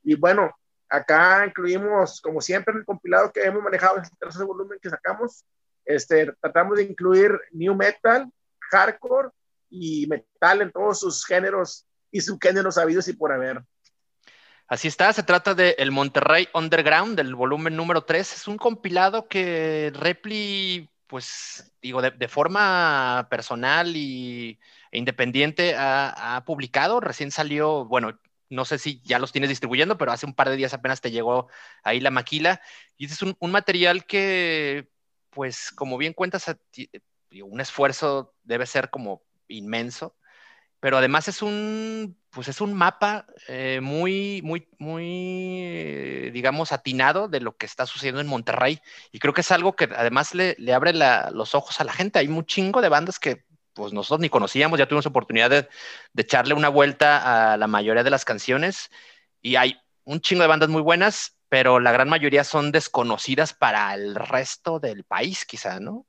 [0.04, 0.52] Y bueno,
[0.90, 5.46] acá incluimos, como siempre, el compilado que hemos manejado el tercer volumen que sacamos.
[5.86, 8.32] Este, tratamos de incluir new metal,
[8.72, 9.30] hardcore
[9.70, 13.62] y metal en todos sus géneros y subgéneros habidos y por haber.
[14.68, 18.34] Así está, se trata de El Monterrey Underground, del volumen número 3.
[18.34, 24.58] Es un compilado que Repli, pues digo, de, forma personal y,
[24.92, 27.02] e independiente ha, publicado.
[27.02, 28.18] Recién salió, bueno,
[28.50, 31.12] no sé si ya los tienes distribuyendo, pero hace un par de días apenas te
[31.12, 31.50] llegó
[31.84, 32.62] ahí la maquila.
[32.96, 34.88] Y es un material que,
[35.32, 36.46] pues como bien cuentas,
[37.44, 40.16] un esfuerzo debe ser como inmenso,
[40.80, 47.40] pero además es un, pues es un mapa eh, muy, muy, muy, digamos, atinado de
[47.40, 48.82] lo que está sucediendo en Monterrey.
[49.12, 52.20] Y creo que es algo que además le, le abre los ojos a la gente.
[52.20, 55.70] Hay un chingo de bandas que pues nosotros ni conocíamos, ya tuvimos oportunidad de,
[56.14, 58.90] de echarle una vuelta a la mayoría de las canciones
[59.42, 63.94] y hay un chingo de bandas muy buenas, pero la gran mayoría son desconocidas para
[63.94, 66.06] el resto del país, quizá, ¿no?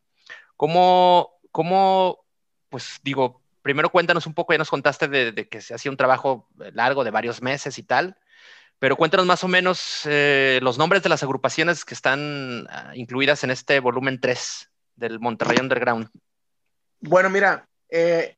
[0.56, 2.24] ¿Cómo, cómo
[2.68, 6.48] pues digo, primero cuéntanos un poco, ya nos contaste de, que se hacía un trabajo
[6.74, 8.16] largo de varios meses y tal,
[8.78, 13.42] pero cuéntanos más o menos eh, los nombres de las agrupaciones que están ah, incluidas
[13.42, 16.08] en este volumen 3 del Monterrey Underground.
[17.00, 18.36] Bueno, mira, eh,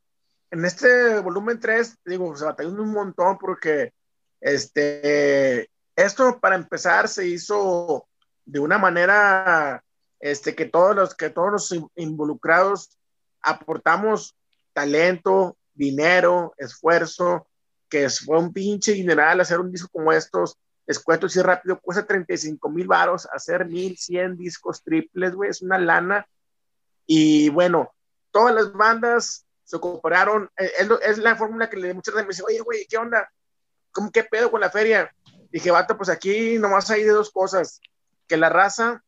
[0.50, 3.92] en este volumen 3, digo, se batalló un montón porque
[4.40, 8.06] este, esto para empezar se hizo
[8.44, 9.82] de una manera
[10.20, 12.98] este, que, todos los, que todos los involucrados
[13.42, 14.36] aportamos
[14.72, 17.46] talento, dinero, esfuerzo,
[17.88, 20.56] que fue un pinche general hacer un disco como estos.
[20.86, 25.78] Les cuento así rápido, cuesta 35 mil varos hacer 1100 discos triples, güey, es una
[25.78, 26.26] lana.
[27.06, 27.94] Y bueno,
[28.30, 30.50] todas las bandas se cooperaron.
[30.58, 33.30] Eh, es, es la fórmula que le muchas veces me dicen, oye, güey, ¿qué onda?
[33.92, 35.14] ¿Cómo qué pedo con la feria?
[35.54, 37.80] Dije, vato, pues aquí nomás hay de dos cosas.
[38.26, 39.04] Que la raza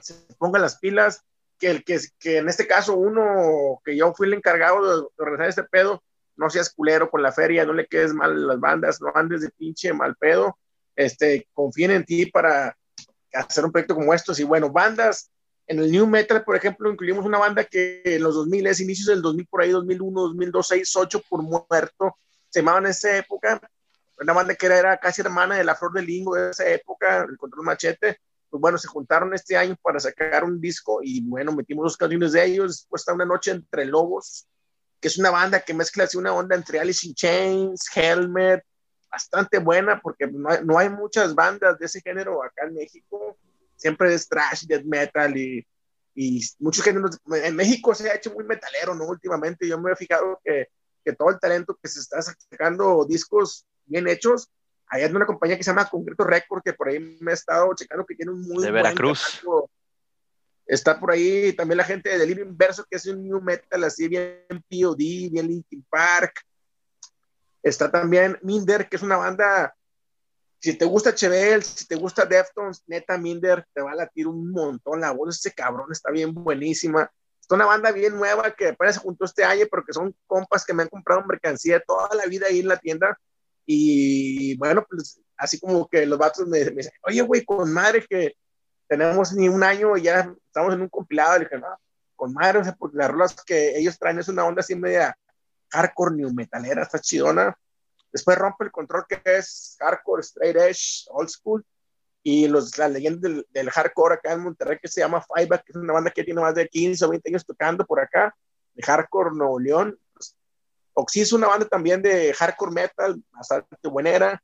[0.00, 1.22] se ponga las pilas
[1.56, 5.48] que, el, que, que en este caso uno, que yo fui el encargado de, organizar
[5.48, 6.02] este pedo,
[6.34, 9.42] no seas culero con la feria, no le quedes mal a las bandas, no andes
[9.42, 10.58] de pinche mal pedo,
[10.96, 12.76] este, confíen en ti para
[13.32, 14.40] hacer un proyecto como estos.
[14.40, 15.30] Y bueno, bandas,
[15.68, 19.06] en el New Metal, por ejemplo, incluimos una banda que en los 2000, es inicios
[19.06, 22.16] del 2000, por ahí 2001, 2002, 6, 8 por muerto,
[22.48, 23.60] se llamaban en esa época,
[24.22, 27.26] una banda que era, era casi hermana de La Flor del Lingo de esa época,
[27.28, 28.18] el Control Machete,
[28.52, 32.32] pues bueno, se juntaron este año para sacar un disco y bueno, metimos dos canciones
[32.32, 32.80] de ellos.
[32.80, 34.46] Después está Una Noche entre Lobos,
[35.00, 38.62] que es una banda que mezcla así una onda entre Alice in Chains, Helmet,
[39.10, 43.38] bastante buena porque no hay, muchas bandas de ese género acá en México.
[43.76, 45.66] Siempre es trash, death metal y,
[46.14, 47.18] y muchos géneros.
[47.32, 49.06] En México se ha hecho muy metalero, ¿no?
[49.06, 50.68] Últimamente yo me he fijado que,
[51.02, 54.50] que todo el talento que se está sacando discos bien hechos
[54.92, 58.04] hay una compañía que se llama Concreto Record, que por ahí me he estado checando
[58.04, 59.42] que tiene un muy de Veracruz.
[60.66, 64.06] Está por ahí también la gente de Living Verso, que es un new metal así
[64.06, 66.42] bien POD, bien Linkin Park.
[67.62, 69.74] Está también Minder, que es una banda,
[70.58, 74.50] si te gusta Chevel, si te gusta Deftones, neta Minder, te va a latir un
[74.50, 75.00] montón.
[75.00, 77.10] La voz de ese cabrón está bien buenísima.
[77.40, 80.66] Es una banda bien nueva que apenas se juntó este año, pero que son compas
[80.66, 83.18] que me han comprado mercancía toda la vida ahí en la tienda
[83.74, 88.36] y bueno, pues así como que los vatos me, dicen, oye, güey, con madre que
[88.86, 91.38] tenemos ni un año y ya estamos en un compilado.
[91.38, 91.80] Le dije, no,
[92.14, 95.16] con madre, o sea, porque las rolas que ellos traen es una onda así media
[95.70, 97.56] hardcore, new metalera, está chidona.
[98.12, 101.64] Después rompe el control que es hardcore, straight edge, old school.
[102.22, 105.72] Y los, la leyenda del, del, hardcore acá en Monterrey que se llama Fireback, que
[105.72, 108.36] es una banda que tiene más de 15 o 20 años tocando por acá,
[108.74, 109.98] de hardcore Nuevo León.
[110.94, 114.42] Oxy es una banda también de hardcore metal, bastante buenera.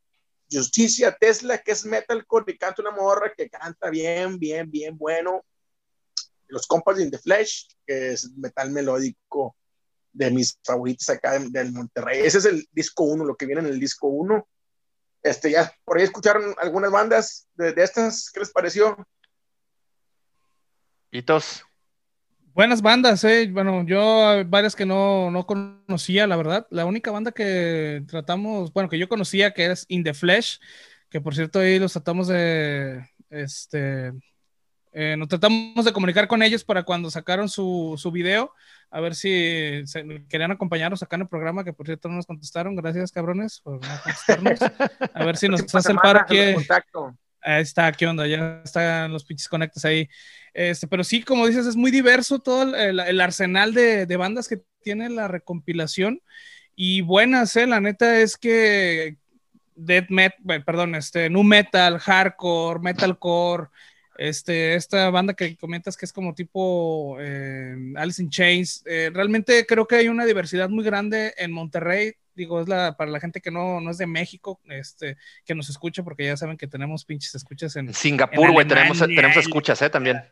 [0.50, 5.44] Justicia, Tesla, que es metalcore y canta una morra que canta bien, bien, bien bueno.
[6.46, 9.54] los compas In The Flesh, que es metal melódico
[10.12, 12.20] de mis favoritos acá del Monterrey.
[12.20, 14.48] Ese es el disco 1, lo que viene en el disco 1.
[15.22, 18.96] Este, ya por ahí escucharon algunas bandas de, de estas, ¿qué les pareció?
[21.10, 21.67] Hitos.
[22.58, 23.48] Buenas bandas, eh.
[23.52, 26.66] Bueno, yo varias que no, no, conocía, la verdad.
[26.70, 30.58] La única banda que tratamos, bueno, que yo conocía, que es In The Flesh,
[31.08, 34.12] que por cierto ahí los tratamos de, este,
[34.90, 38.52] eh, nos tratamos de comunicar con ellos para cuando sacaron su, su video,
[38.90, 39.84] a ver si
[40.28, 42.74] querían acompañarnos acá en el programa, que por cierto no nos contestaron.
[42.74, 44.58] Gracias, cabrones, por no contestarnos.
[45.14, 46.36] A ver si nos hace el paro aquí.
[47.42, 48.26] Ahí está, ¿qué onda?
[48.26, 50.08] Ya están los pinches conectos ahí.
[50.54, 54.62] Este, pero sí, como dices, es muy diverso todo el, arsenal de, de, bandas que
[54.82, 56.20] tiene la recompilación.
[56.74, 57.66] Y buenas, ¿eh?
[57.66, 59.16] La neta es que
[59.78, 63.68] death metal, perdón, este, nu metal, hardcore, metalcore,
[64.18, 69.64] este, esta banda que comentas que es como tipo eh, Alice in Chains, eh, realmente
[69.64, 73.40] creo que hay una diversidad muy grande en Monterrey, digo, es la, para la gente
[73.40, 77.04] que no, no es de México, este, que nos escucha, porque ya saben que tenemos
[77.04, 79.90] pinches escuchas en Singapur, güey, tenemos, tenemos escuchas, ¿eh?
[79.90, 80.22] También.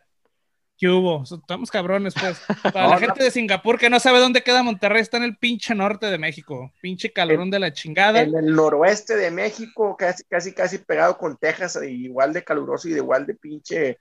[0.79, 1.23] ¿Qué hubo?
[1.23, 2.39] Estamos cabrones, pues.
[2.75, 5.75] Para la gente de Singapur que no sabe dónde queda Monterrey, está en el pinche
[5.75, 6.71] norte de México.
[6.83, 8.21] Pinche calorón de la chingada.
[8.21, 12.93] En el noroeste de México, casi, casi, casi pegado con Texas, igual de caluroso y
[12.93, 13.99] de igual de pinche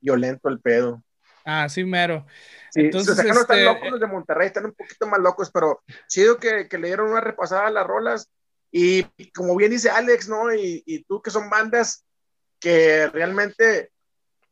[0.00, 1.02] violento el pedo.
[1.44, 2.26] Ah, sí, mero.
[2.74, 5.50] Entonces, o sea, no están este, locos los de Monterrey, están un poquito más locos,
[5.52, 8.30] pero chido que, que le dieron una repasada a las rolas.
[8.72, 10.52] Y como bien dice Alex, ¿no?
[10.52, 12.04] Y, y tú que son bandas
[12.58, 13.90] que realmente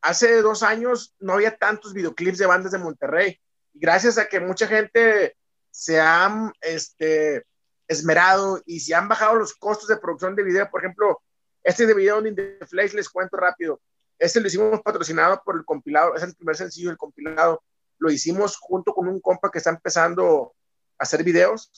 [0.05, 3.39] hace dos años no había tantos videoclips de bandas de Monterrey.
[3.73, 5.35] Y gracias a que mucha gente
[5.71, 7.43] se ha este,
[7.87, 11.21] esmerado y se han bajado los costos de producción de video, por ejemplo,
[11.63, 13.81] este de video de The les cuento rápido.
[14.19, 17.63] Este lo hicimos patrocinado por el compilado, es el primer sencillo del compilado.
[17.97, 20.53] Lo hicimos junto con un compa que está empezando
[20.99, 21.71] a hacer videos.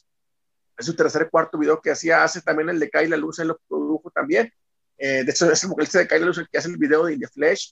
[0.78, 3.48] Es su tercer cuarto video que hacía, hace también el de Cae la Luz, él
[3.48, 4.52] lo produjo también.
[4.98, 7.06] Eh, de hecho, es el vocalista de Cae la Luz el que hace el video
[7.06, 7.72] de The Flash.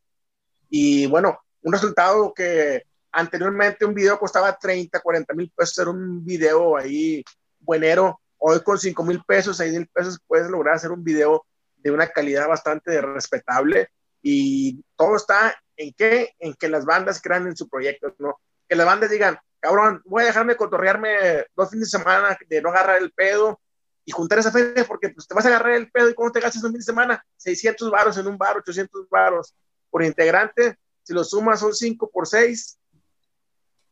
[0.77, 2.83] Y bueno, un resultado que
[3.13, 7.23] anteriormente un video costaba 30, 40 mil pesos, era un video ahí
[7.59, 8.19] buenero.
[8.39, 11.45] Hoy con 5 mil pesos, 6 mil pesos puedes lograr hacer un video
[11.77, 13.87] de una calidad bastante respetable.
[14.21, 16.33] Y todo está en qué?
[16.39, 18.41] En que las bandas crean en su proyecto, ¿no?
[18.67, 22.67] Que las bandas digan, cabrón, voy a dejarme cotorrearme dos fines de semana de no
[22.67, 23.61] agarrar el pedo
[24.03, 26.41] y juntar esa feria porque pues, te vas a agarrar el pedo y cómo te
[26.41, 29.55] gastas un fin de semana, 600 varos en un bar, 800 varos
[29.95, 30.75] por integrante.
[31.03, 32.77] Si lo sumas son 5 por 6.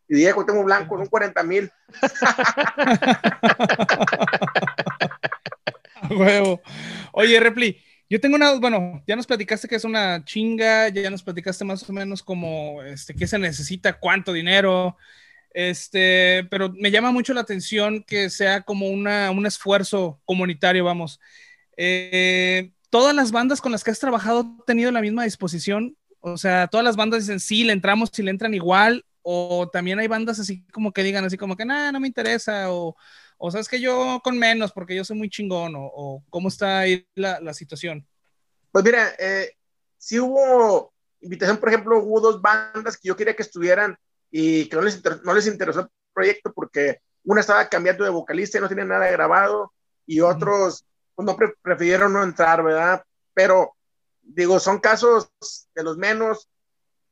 [0.09, 1.71] Y Diego, tengo blanco, son 40 mil.
[6.09, 6.61] Huevo.
[7.13, 11.23] Oye, Repli, yo tengo una, bueno, ya nos platicaste que es una chinga, ya nos
[11.23, 14.97] platicaste más o menos como, este, qué se necesita, cuánto dinero,
[15.53, 21.21] este, pero me llama mucho la atención que sea como una, un esfuerzo comunitario, vamos.
[21.77, 25.97] Eh, todas las bandas con las que has trabajado han tenido la misma disposición.
[26.19, 29.03] O sea, todas las bandas dicen sí, le entramos, si le entran igual.
[29.23, 32.71] O también hay bandas así como que digan así como que nada, no me interesa.
[32.71, 32.95] O,
[33.39, 35.73] o sabes que yo con menos porque yo soy muy chingón.
[35.75, 38.05] O, cómo está ahí la, la situación.
[38.71, 39.53] Pues mira, eh,
[39.97, 43.97] sí hubo invitación, por ejemplo, hubo dos bandas que yo quería que estuvieran
[44.29, 48.59] y que no les, no les interesó el proyecto porque una estaba cambiando de vocalista
[48.59, 49.73] y no tenía nada grabado
[50.05, 53.03] y otros pues no prefirieron no entrar, ¿verdad?
[53.33, 53.75] Pero
[54.21, 55.31] digo, son casos
[55.75, 56.49] de los menos,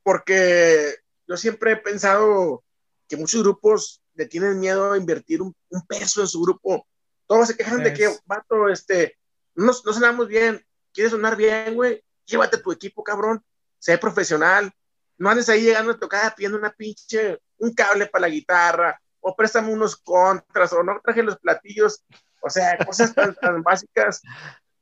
[0.03, 0.95] porque
[1.27, 2.63] yo siempre he pensado
[3.07, 5.55] que muchos grupos le tienen miedo a invertir un,
[5.87, 6.87] peso en su grupo.
[7.27, 9.17] Todos se quejan de que, vato, este,
[9.55, 13.43] no, no sonamos bien, quieres sonar bien, güey, llévate tu equipo, cabrón,
[13.80, 14.71] sé profesional,
[15.17, 19.36] no andes ahí llegando a tocar pidiendo una pinche, un cable para la guitarra, o
[19.36, 22.03] préstame unos contras, o no traje los platillos
[22.41, 24.21] o sea, cosas tan, básicas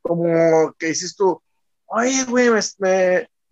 [0.02, 1.42] como que dices tú,
[1.86, 2.50] oye, güey,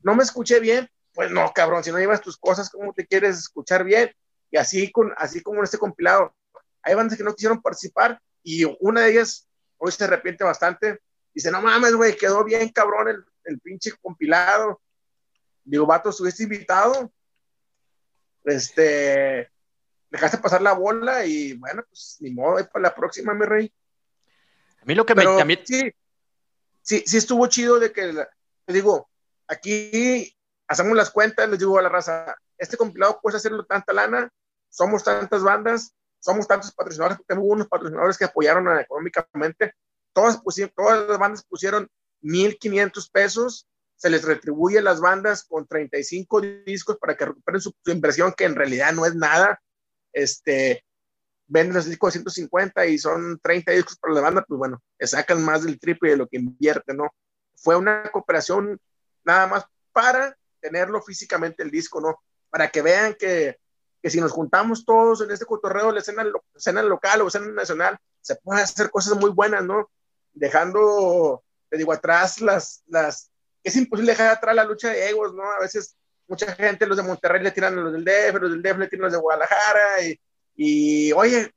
[0.01, 0.89] no me escuché bien.
[1.13, 4.11] Pues no, cabrón, si no llevas tus cosas, ¿cómo te quieres escuchar bien?
[4.51, 6.33] Y así, con, así como en este compilado,
[6.83, 9.47] hay bandas que no quisieron participar y una de ellas
[9.77, 10.99] hoy se arrepiente bastante.
[11.33, 14.79] Dice, no mames, güey, quedó bien cabrón el, el pinche compilado.
[15.63, 17.11] Digo, vato, estuviste invitado.
[18.45, 19.51] Este,
[20.09, 23.73] dejaste pasar la bola y bueno, pues ni modo, para la próxima, mi rey
[24.87, 25.23] mí lo que me...
[25.23, 25.59] También...
[25.65, 25.91] Sí,
[26.81, 28.13] sí, sí estuvo chido de que,
[28.65, 29.09] te digo,
[29.47, 30.33] aquí
[30.67, 34.29] hacemos las cuentas, les digo a la raza, este compilado puede hacerlo tanta lana,
[34.69, 39.73] somos tantas bandas, somos tantos patrocinadores, tengo unos patrocinadores que apoyaron económicamente,
[40.13, 41.89] todas, pusieron, todas las bandas pusieron
[42.23, 43.67] 1.500 pesos
[43.97, 48.45] se les retribuye a las bandas con 35 discos para que recuperen su, inversión, que
[48.45, 49.59] en realidad no es nada.
[50.13, 50.85] Este,
[51.47, 55.43] venden los discos de 150 y son 30 discos para la banda, pues bueno, sacan
[55.43, 57.09] más del triple de lo que invierte, ¿no?
[57.55, 58.79] Fue una cooperación
[59.23, 62.21] nada más para tenerlo físicamente el disco, ¿no?
[62.49, 63.57] Para que vean que,
[64.01, 66.25] que si nos juntamos todos en este cotorreo, la escena,
[66.55, 69.89] escena local o escena nacional, se pueden hacer cosas muy buenas, ¿no?
[70.33, 73.31] Dejando, te digo, atrás las, las,
[73.63, 75.43] es imposible dejar atrás la lucha de egos, ¿no?
[75.49, 75.95] A veces
[76.27, 78.87] mucha gente, los de Monterrey le tiran a los del DF, los del DF le
[78.87, 80.19] tiran a los de Guadalajara, y,
[80.57, 81.53] y oye,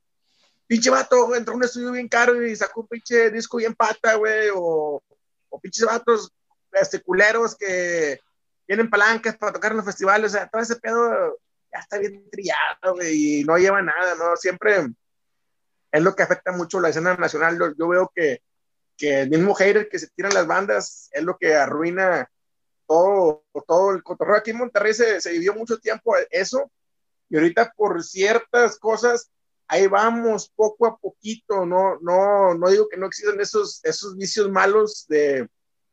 [0.66, 4.14] pinche vato, entró a un estudio bien caro y sacó un pinche disco bien pata,
[4.14, 5.02] güey, o,
[5.48, 6.32] o pinches vatos
[6.72, 8.20] este, culeros que
[8.66, 11.38] tienen palancas para tocar en los festivales, o sea, todo ese pedo
[11.72, 14.36] ya está bien trillado, güey, y no lleva nada, ¿no?
[14.36, 14.86] Siempre
[15.90, 17.58] es lo que afecta mucho la escena nacional.
[17.76, 18.42] Yo, veo que,
[18.96, 22.30] que, el mismo hater que se tiran las bandas es lo que arruina
[22.86, 24.36] todo, todo el cotorreo.
[24.36, 26.70] Aquí en Monterrey se, se vivió mucho tiempo eso,
[27.30, 29.30] y ahorita por ciertas cosas,
[29.68, 34.50] ahí vamos poco a poquito, no, no, no digo que no existan esos, esos vicios
[34.50, 35.48] malos de,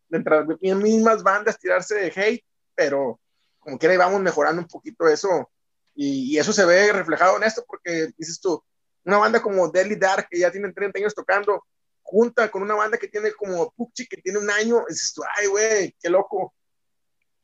[0.10, 2.44] de entre las mismas bandas tirarse de hate,
[2.76, 3.20] pero
[3.60, 5.50] como quiera vamos mejorando un poquito eso,
[5.94, 8.62] y, y, eso se ve reflejado en esto, porque dices tú,
[9.04, 11.64] una banda como Deadly Dark, que ya tienen 30 años tocando,
[12.02, 15.48] junta con una banda que tiene como Pucci, que tiene un año, dices tú, ay,
[15.48, 16.54] güey, qué loco.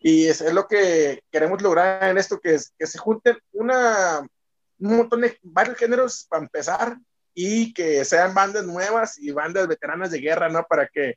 [0.06, 4.20] Y es, es, lo que queremos lograr en esto, que, es, que se junten una,
[4.20, 6.98] un montón de varios géneros para empezar
[7.34, 10.66] y que sean bandas nuevas y bandas veteranas de guerra, ¿no?
[10.68, 11.16] Para que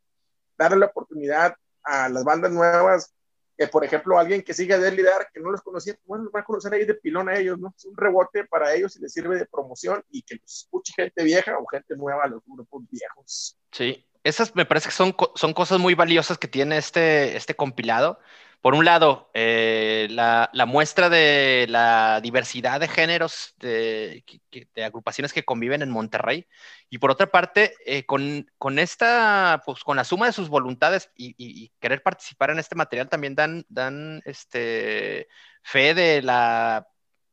[0.57, 3.13] darle la oportunidad a las bandas nuevas
[3.59, 6.31] que por ejemplo alguien que sigue a Deadly Dark, que no los conocía, pues, bueno,
[6.33, 7.75] va a conocer ahí de pilón a ellos, ¿no?
[7.77, 11.25] Es un rebote para ellos y les sirve de promoción y que los escuche gente
[11.25, 13.59] vieja o gente nueva a los grupos viejos.
[13.73, 18.21] Sí, esas me parece que son, son cosas muy valiosas que tiene este, este compilado
[18.61, 24.25] por un lado, eh, la, muestra de la diversidad de géneros de,
[24.85, 26.47] agrupaciones que conviven en Monterrey,
[26.91, 31.71] y por otra parte, eh, con, esta, pues con la suma de sus voluntades y,
[31.81, 35.29] querer participar en este material, también dan, dan este,
[35.63, 36.89] fe de la,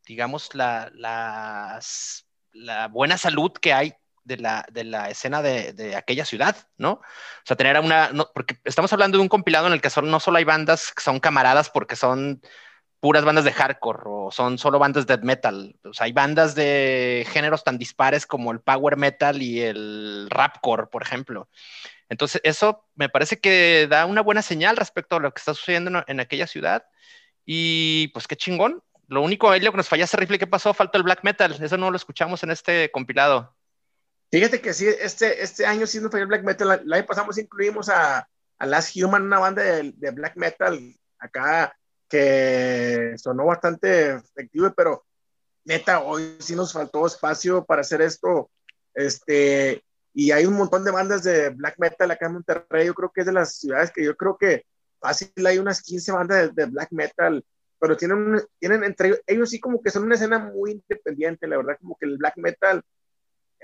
[0.06, 3.94] digamos, la, la buena salud que hay
[4.24, 6.94] de la, de la escena de, de, aquella ciudad, ¿no?
[6.94, 7.02] O
[7.46, 10.38] sea, tener una, porque estamos hablando de un compilado en el que son, no solo
[10.38, 12.42] hay bandas que son camaradas porque son
[13.00, 17.28] puras bandas de hardcore o son solo bandas de metal, o sea, hay bandas de
[17.30, 21.50] géneros tan dispares como el power metal y el rapcore, por ejemplo.
[22.14, 26.04] Entonces, eso me parece que da una buena señal respecto a lo que está sucediendo
[26.08, 26.86] en, aquella ciudad.
[27.46, 28.84] Y pues qué chingón.
[29.08, 31.58] Lo único, lo que nos falla ese rifle que pasó, faltó el black metal.
[31.60, 33.56] Eso no lo escuchamos en este compilado.
[34.34, 36.82] Fíjate que sí, este, este año sí nos fue el black metal.
[36.84, 38.28] El año pasado incluimos a,
[38.58, 40.80] a Last Human, una banda de, de, black metal
[41.20, 41.78] acá
[42.10, 45.06] que sonó bastante efectivo, pero
[45.66, 48.50] neta, hoy sí nos faltó espacio para hacer esto.
[48.96, 49.84] Este,
[50.16, 52.88] y hay un montón de bandas de black metal acá en Monterrey.
[52.88, 54.66] Yo creo que es de las ciudades que yo creo que
[55.00, 57.46] fácil hay unas 15 bandas de, black metal,
[57.78, 61.78] pero tienen, tienen entre ellos sí como que son una escena muy independiente, la verdad,
[61.80, 62.84] como que el black metal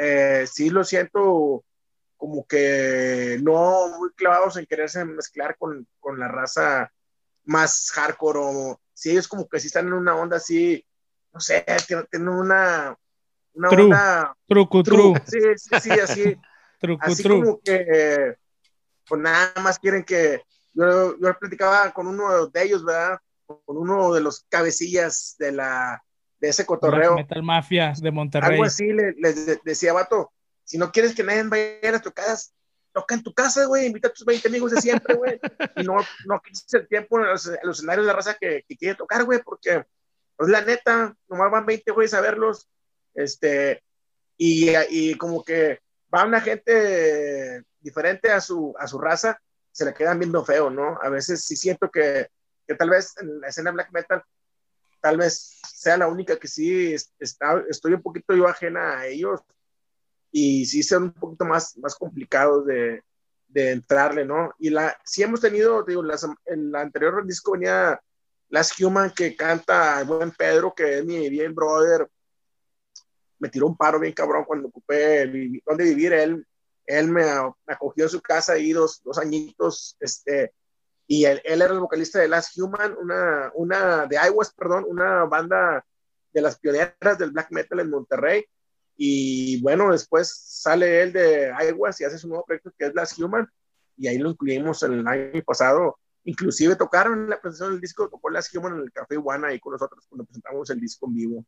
[0.01, 1.65] eh, sí lo siento
[2.15, 6.89] como que no muy clavados en quererse mezclar con, con la raza
[7.43, 10.85] más hardcore o sí ellos como que sí están en una onda así,
[11.33, 11.65] no sé,
[12.09, 12.97] tienen una,
[13.53, 14.37] una onda...
[14.47, 15.19] Truco, truco.
[15.27, 16.37] Sí, sí, sí, así.
[16.79, 18.35] truco, así como que
[19.05, 20.41] pues nada más quieren que...
[20.73, 23.19] Yo, yo platicaba con uno de ellos, ¿verdad?
[23.45, 26.01] Con uno de los cabecillas de la,
[26.39, 27.15] de ese cotorreo.
[27.15, 28.51] Metal Mafia de Monterrey.
[28.51, 30.31] Algo así les decía, vato,
[30.63, 32.51] si no quieres que nadie vaya a tu casa,
[32.91, 35.39] toca en tu casa, güey, invita a tus 20 amigos de siempre, güey,
[35.75, 39.23] y no, no quites el tiempo en los, escenarios de raza que, que quiere tocar,
[39.25, 39.83] güey, porque,
[40.35, 42.69] pues la neta, nomás van 20 güeyes a verlos,
[43.13, 43.83] este,
[44.37, 45.79] y, y como que
[46.13, 49.39] va una gente diferente a su, a su raza,
[49.71, 50.97] se le quedan viendo feo, ¿no?
[51.01, 52.27] A veces sí siento que,
[52.67, 54.23] que tal vez en la escena black metal
[55.01, 59.41] tal vez sea la única que sí está, estoy un poquito yo ajena a ellos
[60.31, 63.03] y sí sean un poquito más, más complicados de,
[63.47, 64.53] de entrarle, ¿no?
[64.59, 67.99] Y la, sí hemos tenido, digo, las, en la anterior disco venía
[68.49, 72.07] Las Human que canta el buen Pedro, que es mi bien brother,
[73.39, 75.25] me tiró un paro bien cabrón cuando ocupé
[75.65, 76.45] donde vivir, él,
[76.85, 80.53] él me, me acogió en su casa ahí dos, dos añitos, este,
[81.12, 85.26] y él, él, era el vocalista de Last Human, una, una de Iowa, perdón, una
[85.26, 85.84] banda
[86.32, 88.45] de las pioneras del black metal en Monterrey.
[88.95, 93.18] Y bueno, después sale él de Iowa y hace su nuevo proyecto que es Last
[93.18, 93.49] Human,
[93.97, 95.97] y ahí lo incluimos el año pasado.
[96.26, 99.60] inclusive tocaron en la presentación del disco, tocó la Human en el Café Iguana ahí
[99.60, 101.45] con nosotros cuando presentamos el disco en vivo.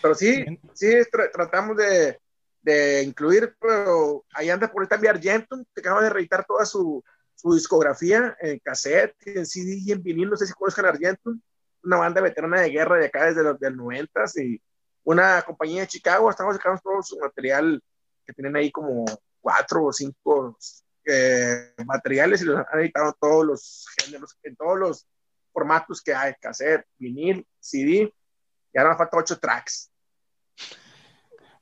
[0.00, 0.44] Pero sí,
[0.74, 0.92] sí,
[1.32, 2.20] tratamos de,
[2.62, 7.02] de, incluir, pero ahí anda por ahí también Argentum, que acaba de reeditar toda su,
[7.40, 11.40] su discografía en cassette, en CD y en vinil, no sé si conozcan Argentum,
[11.82, 14.60] una banda veterana de guerra de acá desde los del 90 y
[15.04, 17.82] una compañía de Chicago, estamos sacando todo su material
[18.26, 19.06] que tienen ahí como
[19.40, 20.58] cuatro o cinco
[21.06, 25.06] eh, materiales y los han editado todos los géneros, en todos los
[25.50, 28.12] formatos que hay, cassette, vinil, CD,
[28.72, 29.90] y ahora falta ocho tracks.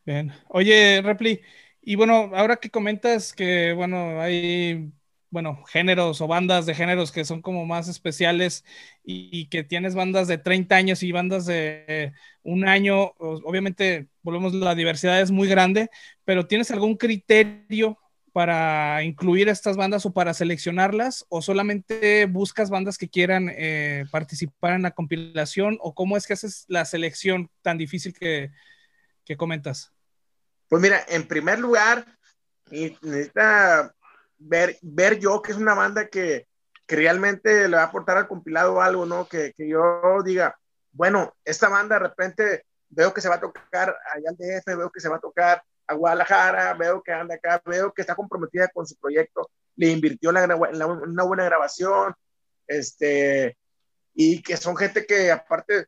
[0.04, 0.32] Bien.
[0.48, 1.40] Oye, Repli,
[1.80, 4.92] y bueno, ahora que comentas que, bueno, hay
[5.30, 8.64] bueno, géneros o bandas de géneros que son como más especiales
[9.04, 12.12] y, que tienes bandas de 30 años y bandas de
[12.42, 15.90] un año, obviamente, volvemos, la diversidad es muy grande,
[16.24, 17.98] pero ¿tienes algún criterio
[18.32, 24.74] para incluir estas bandas o para seleccionarlas o solamente buscas bandas que quieran eh, participar
[24.74, 28.50] en la compilación o cómo es que haces la selección tan difícil que,
[29.24, 29.92] que comentas?
[30.68, 32.06] Pues mira, en primer lugar,
[32.70, 33.94] necesita
[34.38, 36.48] ver, ver yo que es una banda que,
[36.86, 39.28] que realmente le va a aportar al compilado algo, ¿no?
[39.28, 40.58] Que, que, yo diga,
[40.92, 44.90] bueno, esta banda de repente veo que se va a tocar allá al DF, veo
[44.90, 48.68] que se va a tocar a Guadalajara, veo que anda acá, veo que está comprometida
[48.68, 52.14] con su proyecto, le invirtió en, una buena grabación,
[52.66, 53.56] este,
[54.14, 55.86] y que son gente que aparte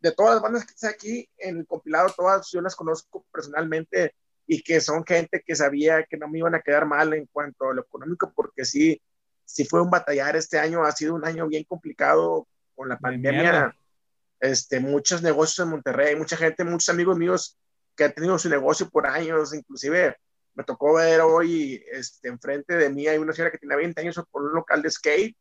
[0.00, 4.14] de todas las bandas que están aquí en el compilado, todas yo las conozco personalmente,
[4.46, 7.70] y que son gente que sabía que no me iban a quedar mal en cuanto
[7.70, 9.00] a lo económico, porque sí,
[9.44, 13.76] sí fue un batallar este año, ha sido un año bien complicado con la pandemia.
[14.40, 17.56] Este, muchos negocios en Monterrey, mucha gente, muchos amigos míos
[17.94, 20.16] que han tenido su negocio por años, inclusive
[20.54, 24.20] me tocó ver hoy, este, enfrente de mí hay una señora que tiene 20 años
[24.30, 25.36] por un local de skate,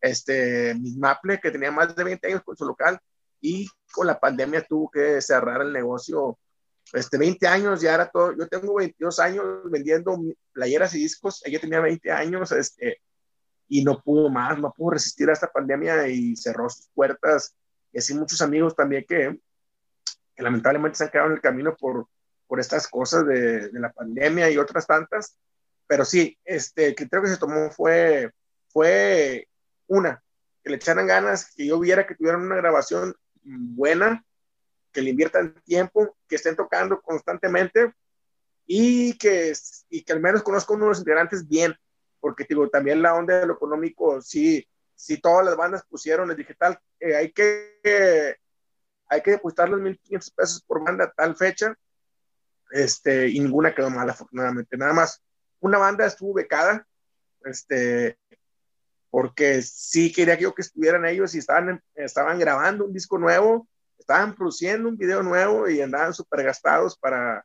[0.00, 2.98] este, Miss Maple, que tenía más de 20 años con su local,
[3.40, 6.38] y con la pandemia tuvo que cerrar el negocio
[6.92, 10.18] este, 20 años, ya era todo, yo tengo 22 años vendiendo
[10.52, 13.00] playeras y discos, ella tenía 20 años, este,
[13.68, 17.56] y no pudo más, no pudo resistir a esta pandemia y cerró sus puertas,
[17.92, 19.40] y así muchos amigos también que,
[20.34, 22.06] que lamentablemente se han quedado en el camino por,
[22.46, 25.38] por estas cosas de, de, la pandemia y otras tantas,
[25.86, 28.30] pero sí, este, el criterio que se tomó fue,
[28.68, 29.48] fue
[29.86, 30.22] una,
[30.62, 34.24] que le echaran ganas, que yo viera que tuvieran una grabación buena,
[34.92, 37.92] que le inviertan tiempo, que estén tocando constantemente
[38.66, 39.52] y que,
[39.88, 41.74] y que al menos conozco uno de los integrantes bien,
[42.20, 46.36] porque digo, también la onda de lo económico, sí, sí todas las bandas pusieron el
[46.36, 48.36] digital, eh, hay que,
[49.08, 51.74] hay que depositar los 1.500 pesos por banda a tal fecha,
[52.70, 55.22] este, y ninguna quedó mal, afortunadamente, nada más.
[55.60, 56.86] Una banda estuvo becada,
[57.44, 58.16] este,
[59.10, 63.68] porque sí quería que yo que estuvieran ellos y estaban, estaban grabando un disco nuevo
[64.02, 67.44] estaban produciendo un video nuevo y andaban súper gastados para,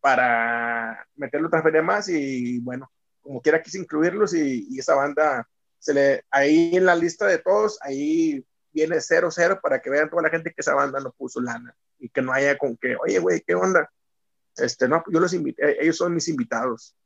[0.00, 2.90] para meterle otra feria más y bueno,
[3.20, 5.48] como quiera quise incluirlos y, y, esa banda,
[5.78, 10.22] se le, ahí en la lista de todos, ahí viene 0-0 para que vean toda
[10.22, 13.18] la gente que esa banda no puso lana y que no haya con que, oye,
[13.18, 13.90] güey, ¿qué onda?
[14.56, 16.96] Este, no, yo los invité, ellos son mis invitados.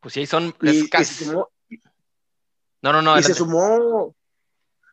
[0.00, 0.54] Pues sí, son...
[0.62, 1.26] Y, casi...
[1.26, 1.48] no,
[2.82, 3.18] no, no.
[3.18, 4.16] Y se sumó,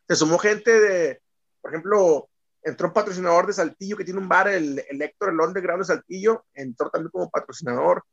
[0.06, 1.20] se sumó gente de,
[1.60, 2.28] por ejemplo,
[2.68, 5.86] entró un patrocinador de Saltillo que tiene un bar, el, el Héctor El Underground de
[5.86, 8.04] Saltillo, entró también como patrocinador.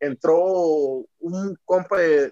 [0.00, 0.36] Entró
[1.20, 2.30] un compa de,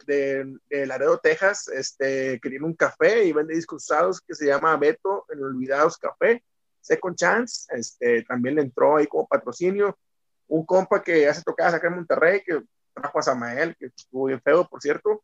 [0.69, 4.77] de, Laredo, Texas, este, que tiene un café y vende discos usados que se llama
[4.77, 6.43] Beto, en Olvidados Café.
[6.81, 9.97] Second Chance, este, también le entró ahí como patrocinio.
[10.49, 12.61] Un compa que hace tocadas acá en Monterrey, que
[12.93, 15.23] trajo a Samael, que estuvo bien feo, por cierto.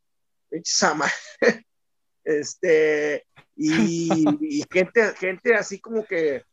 [0.62, 1.10] Samael.
[2.26, 3.24] Este,
[3.54, 6.44] y, gente, gente así como que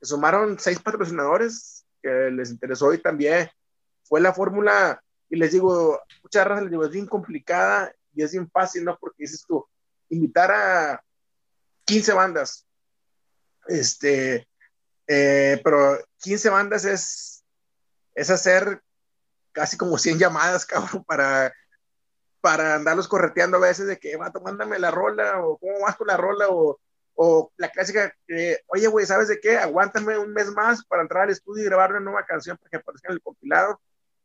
[0.00, 3.50] sumaron seis patrocinadores que les interesó y también
[4.04, 8.32] fue la fórmula, y les digo, muchas razas les digo, es bien complicada y es
[8.32, 8.96] bien fácil, ¿no?
[8.98, 9.68] Porque dices tú,
[10.08, 11.04] invitar a
[11.84, 12.66] 15 bandas,
[13.66, 14.48] este,
[15.06, 17.44] eh, pero 15 bandas es,
[18.14, 18.80] es hacer
[19.52, 21.52] casi como 100 llamadas, cabrón, para
[22.48, 26.06] para andarlos correteando a veces de que, vato, mándame la rola, o cómo vas con
[26.06, 26.80] la rola, o,
[27.14, 28.10] o la clásica,
[28.68, 29.58] oye, güey, ¿sabes de qué?
[29.58, 32.76] Aguántame un mes más para entrar al estudio y grabar una nueva canción para que
[32.78, 33.78] aparezca en el compilado,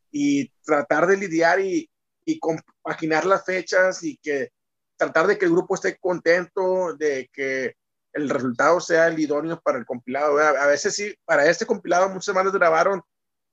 [0.09, 1.89] y tratar de lidiar y,
[2.23, 4.53] y compaginar las fechas y que
[4.95, 7.75] tratar de que el grupo esté contento, de que
[8.13, 10.39] el resultado sea el idóneo para el compilado.
[10.39, 13.01] A veces sí, para este compilado muchas bandas grabaron,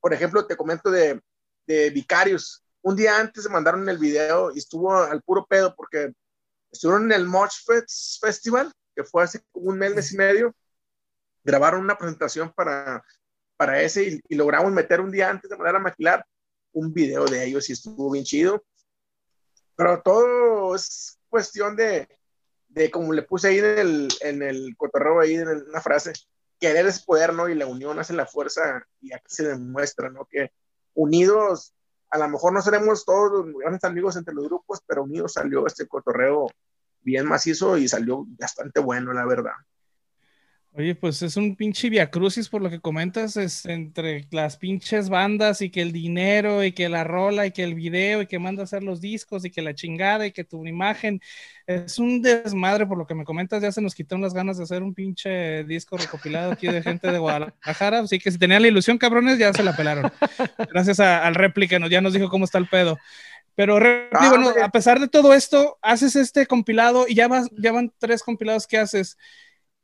[0.01, 1.21] por ejemplo, te comento de,
[1.67, 6.13] de Vicarios, un día antes se mandaron el video y estuvo al puro pedo porque
[6.71, 7.53] estuvieron en el Moch
[8.21, 10.55] Festival, que fue hace un mes y medio,
[11.45, 13.03] grabaron una presentación para,
[13.57, 16.25] para ese y, logramos meter un día antes de mandar a maquilar
[16.73, 18.65] un video de ellos y estuvo bien chido.
[19.77, 22.09] Pero todo es cuestión de,
[22.69, 26.13] de como le puse ahí en el, en el cotorreo, ahí en una frase,
[26.59, 27.49] querer es poder, ¿no?
[27.49, 30.27] Y la unión hace la fuerza y aquí se demuestra, ¿no?
[30.27, 30.53] Que
[30.95, 31.75] unidos,
[32.11, 35.87] a lo mejor no seremos todos grandes amigos entre los grupos, pero unidos salió este
[35.87, 36.49] cotorreo
[37.03, 39.53] bien macizo y salió bastante bueno, la verdad.
[40.73, 45.63] Oye, pues es un pinche viacrucis por lo que comentas, es entre las pinches bandas
[45.63, 48.63] y que el dinero y que la rola y que el video y que manda
[48.63, 51.21] a hacer los discos y que la chingada y que tu imagen
[51.67, 54.63] es un desmadre por lo que me comentas, ya se nos quitaron las ganas de
[54.63, 58.69] hacer un pinche disco recopilado aquí de gente de Guadalajara, así que si tenían la
[58.69, 60.13] ilusión cabrones ya se la pelaron.
[60.73, 62.97] Gracias al réplica, ya nos dijo cómo está el pedo.
[63.57, 67.73] Pero ah, bueno, a pesar de todo esto, haces este compilado y ya, vas, ya
[67.73, 69.19] van tres compilados que haces.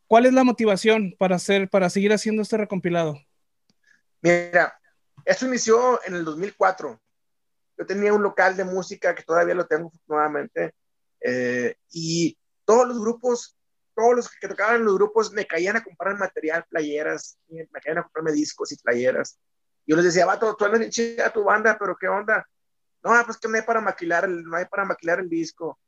[0.07, 3.19] ¿Cuál es la motivación para hacer, para seguir haciendo este recompilado?
[4.23, 4.79] Mira,
[5.25, 7.01] esto inició en el 2004.
[7.79, 10.75] Yo tenía un local de música que todavía lo tengo nuevamente
[11.21, 13.57] eh, y todos los grupos,
[13.95, 17.99] todos los que tocaban en los grupos me caían a comprar material, playeras, me caían
[17.99, 19.39] a comprarme discos y playeras.
[19.87, 22.47] Yo les decía, vato, tú andas bien chida tu banda, pero ¿qué onda?
[23.03, 25.79] No, pues que no hay para maquilar el, no hay para maquilar el disco.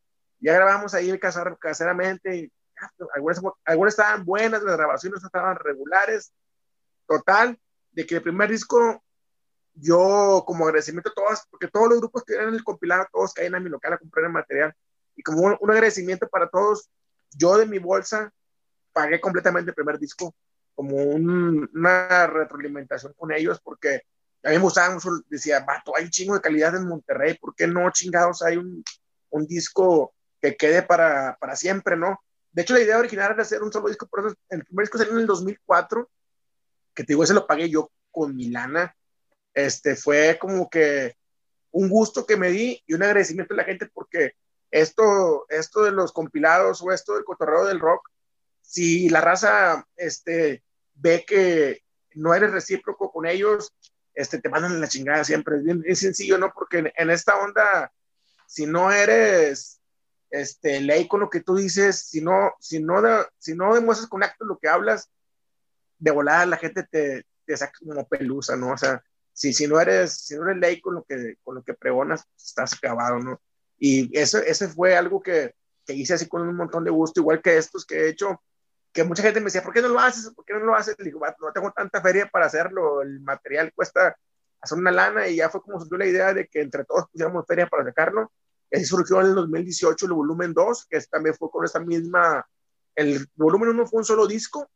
[0.41, 2.53] Ya grabamos ahí caseramente
[3.15, 6.33] algunas, algunas estaban buenas, las grabaciones estaban regulares.
[7.07, 7.59] Total,
[7.93, 9.03] de que el primer disco,
[9.75, 13.55] yo como agradecimiento a todas, porque todos los grupos que eran el compilado, todos caían
[13.55, 14.75] a mi local a comprar el material.
[15.17, 16.91] Y como un, agradecimiento para todos,
[17.31, 18.33] yo de mi bolsa
[18.93, 20.35] pagué completamente el primer disco,
[20.75, 24.03] como una retroalimentación con ellos, porque
[24.45, 27.55] a mí me gustaba mucho, decía, vato, hay un chingo de calidad en Monterrey, ¿por
[27.55, 28.85] qué no chingados hay un,
[29.31, 32.21] un disco que quede para, para siempre, no?
[32.59, 34.99] De hecho, la idea original era hacer un solo disco, por eso el primer disco
[34.99, 36.11] salió en el 2004,
[36.93, 38.97] que te digo, ese lo pagué yo con mi lana.
[39.55, 41.15] Este, fue como que
[41.71, 44.33] un gusto que me di y un agradecimiento a la gente porque
[44.73, 48.11] esto, esto de los compilados o esto del cotorreo del rock,
[48.61, 51.85] si la raza este, ve que
[52.17, 53.73] no eres recíproco con ellos,
[54.15, 55.59] este, te mandan la chingada siempre.
[55.59, 56.53] Es bien, sencillo, ¿no?
[56.53, 57.93] Porque en esta onda,
[58.49, 59.78] si no eres
[60.31, 63.03] este, ley con lo que tú dices, si no, si no,
[63.39, 65.11] si no demuestras con actos lo que hablas,
[65.99, 68.73] de volada la gente te, te saca como pelusa, ¿no?
[68.73, 69.03] O sea,
[69.33, 72.25] si, si no eres, si no eres ley con lo que, con lo que pregonas,
[72.37, 73.41] estás acabado, ¿no?
[73.79, 75.55] Y eso, ese fue algo que,
[75.87, 78.43] que hice así con un montón de gusto, igual que estos que he hecho,
[78.93, 80.33] que mucha gente me decía, ¿por qué no lo haces?
[80.35, 80.97] ¿Por qué no lo haces?
[80.99, 84.17] Le digo, no tengo tanta feria para hacerlo, el material cuesta
[84.61, 87.47] hacer una lana y ya fue como surgió la idea de que entre todos pusiéramos
[87.47, 88.33] feria para sacarlo
[88.71, 92.47] Así surgió en el 2018 el volumen 2, que también fue con esta misma,
[92.95, 94.69] el volumen 1 fue un solo disco,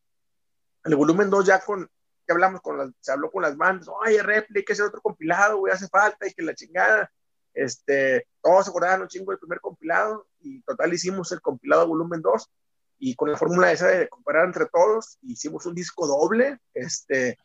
[0.84, 1.82] el volumen 2 ya con,
[2.26, 5.72] ya hablamos con las, se habló con las bandas, oye, réplica, ese otro compilado, güey,
[5.72, 7.12] hace falta, y que la chingada,
[7.52, 12.22] este, todos se acordaban un chingo del primer compilado, y total hicimos el compilado volumen
[12.22, 12.50] 2,
[12.98, 17.36] y con la fórmula esa de comparar entre todos, hicimos un disco doble, este,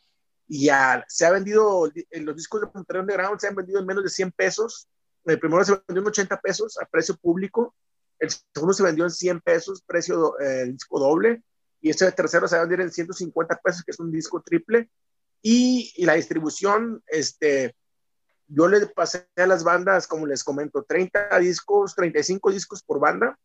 [0.48, 4.04] y ya se ha vendido, los discos de Monterrey Underground se han vendido en menos
[4.04, 4.88] de 100 pesos,
[5.28, 7.76] el primero se vendió en 80 pesos a precio público,
[8.20, 11.44] el segundo se vendió en 100 pesos, precio eh, disco doble,
[11.82, 14.90] y este tercero se va a vender en 150 pesos, que es un disco triple,
[15.42, 17.76] y, y, la distribución, este,
[18.48, 23.38] yo le pasé a las bandas, como les comento, 30 discos, 35 discos por banda,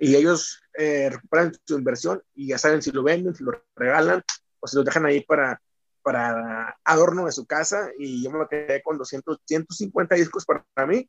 [0.00, 4.22] y ellos eh, recuperan su inversión y ya saben si lo venden, si lo regalan
[4.58, 5.60] o si lo dejan ahí para,
[6.02, 11.08] para adorno de su casa y yo me quedé con 200, 150 discos para, mí,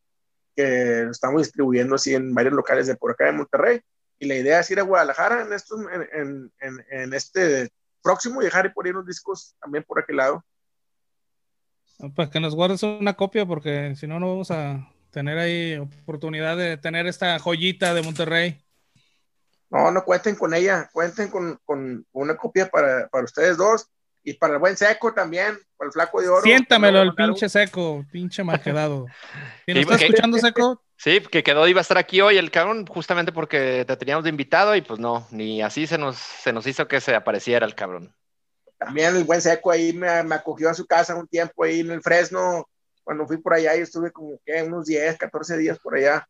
[0.55, 3.81] que estamos distribuyendo así en varios locales de por acá de Monterrey.
[4.19, 5.79] Y la idea es ir a Guadalajara en, estos,
[6.13, 7.71] en, en, en este
[8.01, 10.43] próximo y dejar y poner unos discos también por aquel lado.
[12.15, 16.57] Pues que nos guardes una copia porque si no, no vamos a tener ahí oportunidad
[16.57, 18.59] de tener esta joyita de Monterrey.
[19.69, 23.89] No, no cuenten con ella, cuenten con, con una copia para, para ustedes dos
[24.23, 26.41] y para el buen seco también, para el flaco de oro.
[26.41, 29.07] Siéntamelo el pinche seco, pinche mal quedado.
[29.65, 30.81] ¿Y nos está escuchando seco?
[31.01, 34.29] Sí, que quedó, iba a estar aquí hoy el cabrón, justamente porque te teníamos de
[34.29, 37.73] invitado y pues no, ni así se nos, se nos hizo que se apareciera el
[37.73, 38.13] cabrón.
[38.77, 41.89] También el buen seco ahí me, me acogió a su casa un tiempo ahí en
[41.89, 42.69] el Fresno.
[43.03, 46.27] Cuando fui por allá, y estuve como que unos 10, 14 días por allá,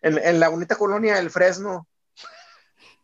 [0.00, 1.86] en, en la bonita colonia del Fresno.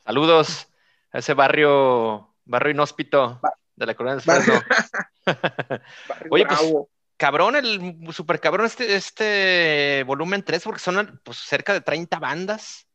[0.06, 0.68] Saludos
[1.10, 3.38] a ese barrio, barrio inhóspito
[3.76, 4.54] de la Corona del Fresno.
[6.30, 6.60] Oye, pues,
[7.16, 12.86] cabrón, el super cabrón este, este volumen 3, porque son pues, cerca de 30 bandas.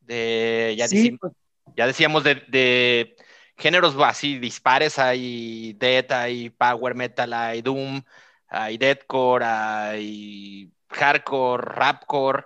[0.00, 1.32] De, ya, pues.
[1.76, 3.16] ya decíamos de,
[3.56, 8.02] géneros así dispares, hay death, hay power metal, hay doom,
[8.48, 12.44] hay deathcore, hay hardcore, rapcore.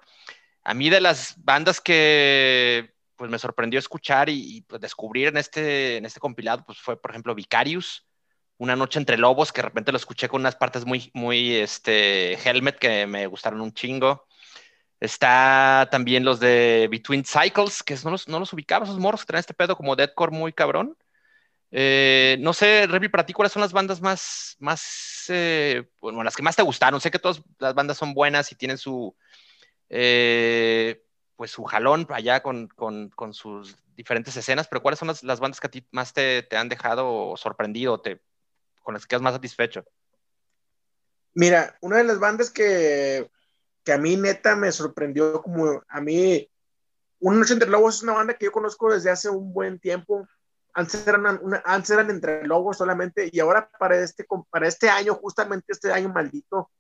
[0.63, 5.99] A mí de las bandas que pues me sorprendió escuchar y, pues, descubrir en este,
[5.99, 8.07] en este compilado, pues fue por ejemplo Vicarius,
[8.59, 12.35] Una noche entre lobos, que de repente lo escuché con unas partes muy, muy, este,
[12.35, 14.27] Helmet que me gustaron un chingo.
[15.01, 19.29] Está también los de Between Cycles, que no los, no los ubicaba, esos morros que
[19.29, 20.97] traen este pedo como deadcore muy cabrón.
[21.71, 26.43] Eh, no sé, Revi, para ¿cuáles son las bandas más, más eh, bueno, las que
[26.43, 27.01] más te gustaron?
[27.01, 29.15] Sé que todas las bandas son buenas y tienen su,
[29.91, 31.03] eh,
[31.39, 35.61] pues su jalón allá con, con, con, sus diferentes escenas, pero ¿cuáles son las, bandas
[35.61, 38.21] que a ti más te, te han dejado sorprendido, te,
[38.83, 39.85] con las que quedas más satisfecho?
[41.33, 43.31] Mira, una de las bandas que
[43.89, 46.47] que a mí neta me sorprendió como a mí,
[47.21, 50.29] Un Noche Entre Lobos es una banda que yo conozco desde hace un buen tiempo.
[50.75, 55.15] Antes eran, una, antes eran Entre Lobos solamente y ahora para este, para este año,
[55.15, 56.71] justamente este año maldito,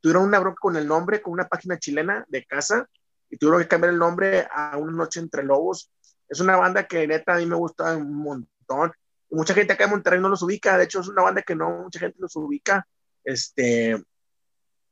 [0.00, 2.88] tuvieron una bronca con el nombre, con una página chilena de casa
[3.34, 5.90] y tuvieron que cambiar el nombre a Una Noche Entre Lobos.
[6.28, 8.92] Es una banda que neta a mí me gusta un montón.
[9.28, 11.82] mucha gente acá en Monterrey no los ubica, de hecho es una banda que no
[11.82, 12.86] mucha gente los ubica.
[13.24, 14.00] Este,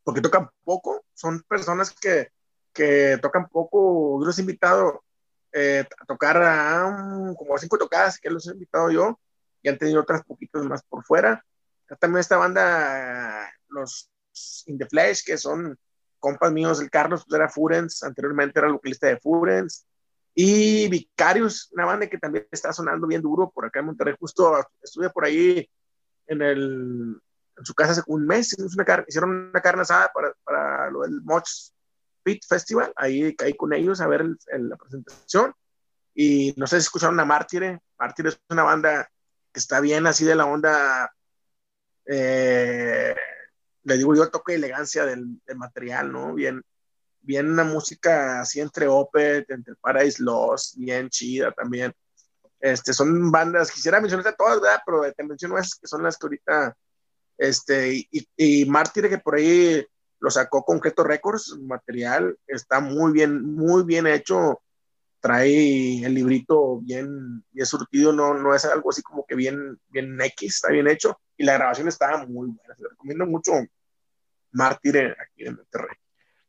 [0.02, 2.30] porque tocan poco, son personas que,
[2.72, 4.20] que tocan poco.
[4.20, 5.04] Yo los he invitado
[5.52, 9.20] eh, a tocar a como cinco tocadas que los he invitado yo
[9.62, 11.44] y han tenido otras poquitas más por fuera.
[12.00, 14.10] También esta banda, los
[14.66, 15.78] In the Flesh, que son
[16.22, 19.86] compas míos, el Carlos pues, era Furens, anteriormente era el vocalista de Furens,
[20.34, 24.14] y Vicarius, una banda que también está sonando bien duro por acá en Monterrey.
[24.18, 25.68] Justo estuve por ahí
[26.26, 27.20] en el,
[27.58, 28.56] en su casa hace un mes,
[29.06, 31.48] hicieron una carne asada para, para lo del Moch
[32.22, 35.52] Pit Festival, ahí caí con ellos a ver la presentación
[36.14, 39.10] y no sé si escucharon a Mártire, Mártire es una banda
[39.52, 41.12] que está bien así de la onda,
[42.06, 43.14] eh,
[43.84, 46.34] le digo yo, toque elegancia del, material, ¿no?
[46.34, 46.62] Bien,
[47.20, 51.92] bien una música así entre Opet, entre Paradise Lost, bien chida también.
[52.60, 54.80] Este, son bandas, quisiera mencionarte todas, ¿verdad?
[54.86, 56.76] Pero te menciono esas que son las que ahorita
[57.38, 59.84] este, y, y Mártir, que por ahí
[60.20, 64.62] lo sacó Concreto Records, material está muy bien, muy bien hecho.
[65.22, 70.20] Trae el librito bien, bien surtido, no, no es algo así como que bien, bien
[70.20, 71.18] X, está bien hecho.
[71.38, 72.74] Y la grabación está muy buena.
[72.76, 73.52] Se recomiendo mucho
[74.50, 75.96] Mártir aquí en Monterrey.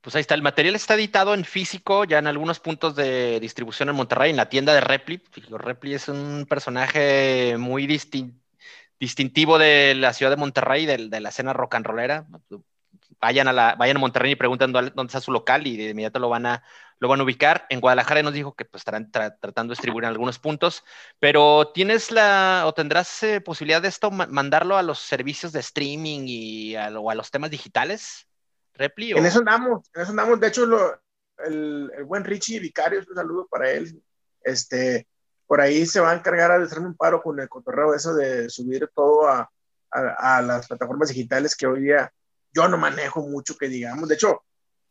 [0.01, 3.87] Pues ahí está, el material está editado en físico, ya en algunos puntos de distribución
[3.87, 5.21] en Monterrey, en la tienda de Repli.
[5.51, 8.43] Repli es un personaje muy distinto
[9.03, 12.25] distintivo de la ciudad de Monterrey, de, de la escena rock and rollera.
[13.19, 16.19] Vayan a, la, vayan a Monterrey y preguntan dónde, está su local y de inmediato
[16.19, 16.63] lo van a,
[16.99, 17.65] lo van a ubicar.
[17.69, 20.83] En Guadalajara nos dijo que pues, estarán tratando de distribuir en algunos puntos,
[21.19, 26.25] pero ¿tienes la o tendrás eh, posibilidad de esto, mandarlo a los servicios de streaming
[26.25, 28.27] y a, o a los temas digitales?
[28.75, 30.39] Repli, En eso andamos, en eso andamos.
[30.39, 30.63] De hecho,
[31.45, 34.01] el, el, buen Richie Vicario, un saludo para él.
[34.41, 35.07] Este,
[35.45, 38.49] por ahí se va a encargar de hacerme un paro con el cotorreo eso de
[38.49, 39.49] subir todo a,
[39.91, 42.11] a, las plataformas digitales que hoy día
[42.51, 44.09] yo no manejo mucho que digamos.
[44.09, 44.43] De hecho,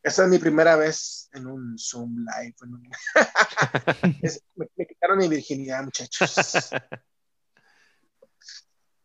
[0.03, 2.57] esta es mi primera vez en un Zoom Live.
[4.57, 6.70] me, quitaron mi virginidad, muchachos.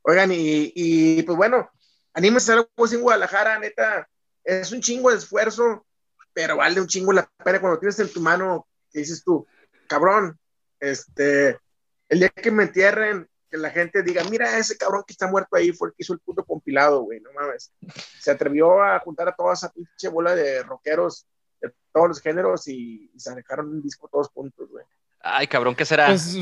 [0.01, 1.69] Oigan, y, y pues bueno,
[2.13, 4.09] anímense a algo en Guadalajara, neta.
[4.43, 5.85] Es un chingo de esfuerzo,
[6.33, 9.45] pero vale un chingo la pena cuando tienes en tu mano que dices tú,
[9.87, 10.39] cabrón,
[10.79, 11.59] este,
[12.09, 15.55] el día que me entierren, que la gente diga, mira, ese cabrón que está muerto
[15.55, 17.71] ahí fue el que hizo el puto compilado, güey, no mames.
[18.19, 21.25] Se atrevió a juntar a toda esa pinche bola de rockeros
[21.61, 24.85] de todos los géneros y, se alejaron un disco todos juntos, güey.
[25.29, 26.07] Ay, cabrón, ¿qué será?
[26.07, 26.37] Pues,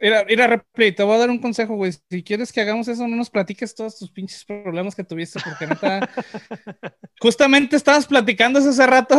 [0.00, 1.92] mira, mira, te voy a dar un consejo, güey.
[2.10, 5.66] Si quieres que hagamos eso, no nos platiques todos tus pinches problemas que tuviste, porque
[5.66, 6.00] neta.
[7.20, 9.16] justamente estabas platicando hace rato,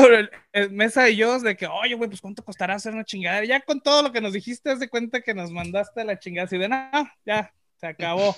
[0.72, 3.44] Mesa y yo, de que, oye, güey, pues cuánto costará hacer una chingada.
[3.46, 6.46] Ya con todo lo que nos dijiste, haz de cuenta que nos mandaste la chingada.
[6.46, 6.90] Así de, no,
[7.26, 8.36] ya, se acabó.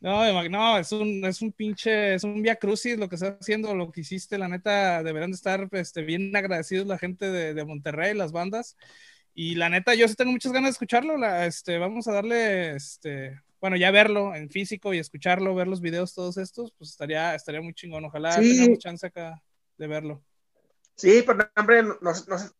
[0.00, 3.74] No, no, es un, es un pinche, es un via crucis lo que estás haciendo,
[3.74, 7.64] lo que hiciste, la neta, deberán de estar este, bien agradecidos la gente de, de
[7.64, 8.76] Monterrey, las bandas.
[9.38, 11.18] Y la neta, yo sí tengo muchas ganas de escucharlo.
[11.18, 15.82] La, este, vamos a darle, este, bueno, ya verlo en físico y escucharlo, ver los
[15.82, 18.06] videos todos estos, pues estaría, estaría muy chingón.
[18.06, 19.42] Ojalá tengamos chance acá
[19.76, 20.24] de verlo.
[20.94, 21.84] Sí, pero hombre,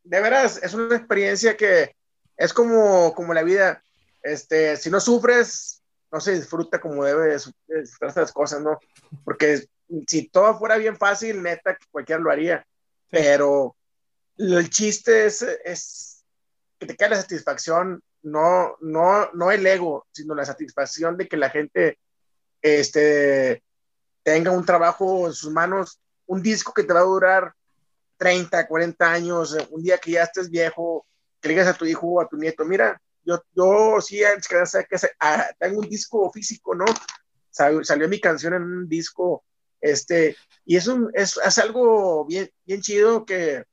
[0.05, 1.97] de veras, es una experiencia que
[2.37, 3.83] es como, como la vida.
[4.23, 8.79] Este, si no sufres, no se disfruta como debe disfrutarse las cosas, ¿no?
[9.25, 9.67] Porque
[10.07, 12.67] si todo fuera bien fácil, neta, cualquiera lo haría.
[13.09, 13.75] Pero
[14.37, 16.16] el chiste es, es
[16.79, 21.37] que te quede la satisfacción, no, no, no el ego, sino la satisfacción de que
[21.37, 21.99] la gente
[22.61, 23.63] este,
[24.23, 27.55] tenga un trabajo en sus manos, un disco que te va a durar
[28.17, 31.07] 30, 40 años, un día que ya estés viejo,
[31.41, 34.97] que le digas a tu hijo o a tu nieto, mira, yo, yo sí, que
[35.21, 36.85] ah, tengo un disco físico, ¿no?
[37.51, 39.45] Salió, mi canción en un disco,
[39.81, 43.65] este, y es, un, es, es algo bien, bien chido que,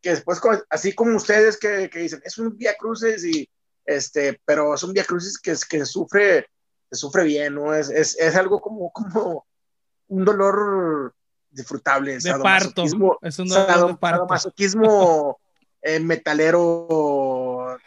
[0.00, 3.48] que después, así como ustedes que, que, dicen, es un Via Cruces, y,
[3.84, 6.46] este, pero es un Via Cruces que, que sufre,
[6.90, 7.74] que sufre bien, ¿no?
[7.74, 9.46] Es, es, es algo como, como
[10.08, 11.14] un dolor
[11.50, 12.18] disfrutable.
[12.18, 12.84] De parto.
[13.22, 14.26] Es un dolor de parto.
[14.26, 15.38] Masoquismo
[15.82, 17.78] eh, metalero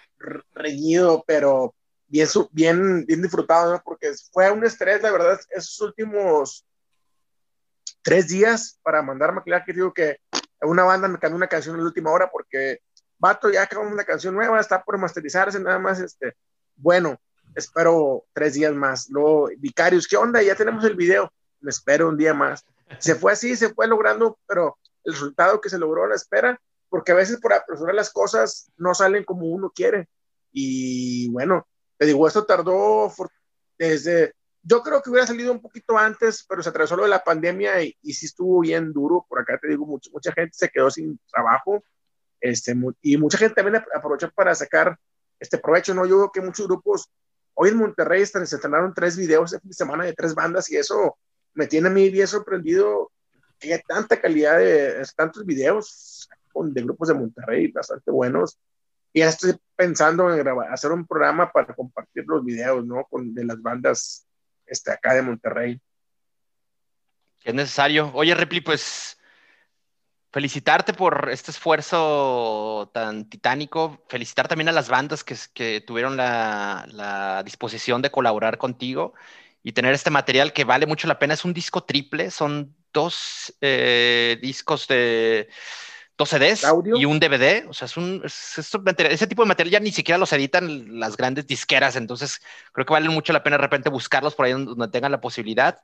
[0.54, 1.74] reñido, pero
[2.08, 3.82] bien, bien, bien disfrutado, ¿no?
[3.84, 6.66] Porque fue un estrés, la verdad, esos últimos
[8.02, 10.18] tres días para mandarme a que digo que
[10.66, 12.80] una banda me cambió una canción en la última hora porque
[13.18, 16.36] vato ya acabamos una canción nueva, está por masterizarse, nada más, este,
[16.76, 17.18] bueno,
[17.56, 19.10] espero tres días más.
[19.10, 20.42] Luego, Vicarius, ¿qué onda?
[20.42, 22.66] Ya tenemos el video, me espero un día más.
[23.00, 26.60] Se fue así, se fue logrando, pero el resultado que se logró a la espera,
[26.90, 30.08] porque a veces por apresurar las cosas no salen como uno quiere.
[30.52, 33.12] Y bueno, te digo, esto tardó
[33.78, 34.34] desde,
[34.64, 37.84] yo creo que hubiera salido un poquito antes, pero se atravesó lo de la pandemia
[37.84, 39.26] y, y sí estuvo bien duro.
[39.28, 41.84] Por acá te digo, mucho, mucha gente se quedó sin trabajo
[42.44, 45.00] este, y mucha gente también aprovechó para sacar
[45.40, 46.06] este provecho, ¿no?
[46.06, 47.10] Yo veo que muchos grupos,
[47.54, 50.76] hoy en Monterrey se estrenaron tres videos de fin de semana de tres bandas y
[50.76, 51.18] eso
[51.54, 53.12] me tiene a mí bien sorprendido
[53.60, 58.60] que haya tanta calidad de tantos videos de grupos de Monterrey bastante buenos.
[59.14, 63.06] Y ya estoy pensando en grabar, hacer un programa para compartir los videos, ¿no?
[63.10, 64.28] Con, de las bandas
[64.66, 65.82] este, acá de Monterrey.
[67.44, 68.12] Es necesario.
[68.14, 69.18] Oye, Repli, pues
[70.32, 77.44] felicitarte por este esfuerzo tan titánico, felicitar también a las bandas que, tuvieron la, la,
[77.44, 79.14] disposición de colaborar contigo
[79.62, 81.36] y tener este material que vale mucho la pena.
[81.36, 85.50] Es un disco triple, son dos eh, discos de
[86.18, 86.64] dos CDs
[86.96, 90.32] y un DVD, o sea, es un, ese tipo de material ya ni siquiera los
[90.34, 92.42] editan las grandes disqueras, entonces
[92.72, 95.80] creo que vale mucho la pena de repente buscarlos por ahí donde tengan la posibilidad.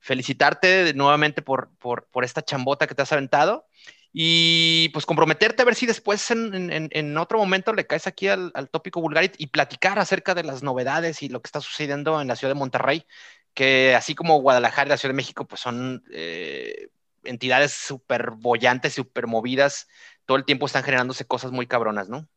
[0.00, 3.66] Felicitarte nuevamente por, por, por, esta chambota que te has aventado
[4.12, 8.28] y pues comprometerte a ver si después en, en, en otro momento le caes aquí
[8.28, 12.20] al, al tópico vulgar y, platicar acerca de las novedades y lo que está sucediendo
[12.20, 13.06] en la ciudad de Monterrey,
[13.54, 16.90] que así como Guadalajara y la Ciudad de México pues son eh,
[17.28, 19.86] entidades súper bollantes, súper movidas,
[20.26, 22.28] todo el tiempo están generándose cosas muy cabronas, ¿no?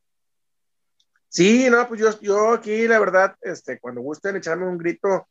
[1.30, 5.28] Sí, no, pues yo, yo aquí la verdad, este, cuando gusten echarme un grito,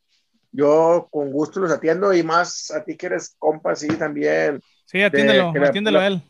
[0.51, 4.61] yo con gusto los atiendo y más a ti que eres compa, sí, también.
[4.87, 6.23] Sí, atiéndelo, atiéndelo a él.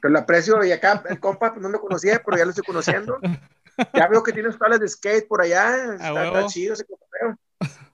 [0.00, 2.64] Que lo aprecio y acá el compa pues, no lo conocía, pero ya lo estoy
[2.64, 3.18] conociendo.
[3.94, 6.84] Ya veo que tienes tablas de skate por allá, está, chido ese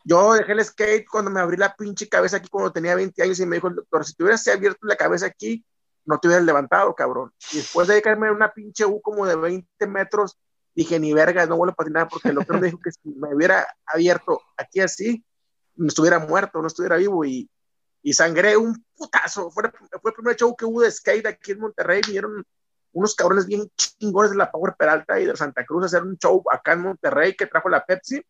[0.05, 3.39] Yo dejé el skate cuando me abrí la pinche cabeza aquí cuando tenía 20 años
[3.41, 5.65] y me dijo el doctor, si te hubieras abierto la cabeza aquí,
[6.07, 7.31] no te hubieras levantado, cabrón.
[7.53, 10.39] Y después de caerme en una pinche U como de 20 metros,
[10.75, 13.35] dije, ni verga, no vuelvo a patinar porque el doctor me dijo que si me
[13.35, 15.23] hubiera abierto aquí así,
[15.77, 17.51] me estuviera muerto, no estuviera vivo y,
[18.03, 19.51] y sangré un putazo.
[19.51, 19.65] Fue,
[20.01, 22.43] fue el primer show que hubo de skate aquí en Monterrey, vinieron
[22.93, 26.17] unos cabrones bien chingones de la Power Peralta y de Santa Cruz a hacer un
[26.17, 28.25] show acá en Monterrey que trajo la Pepsi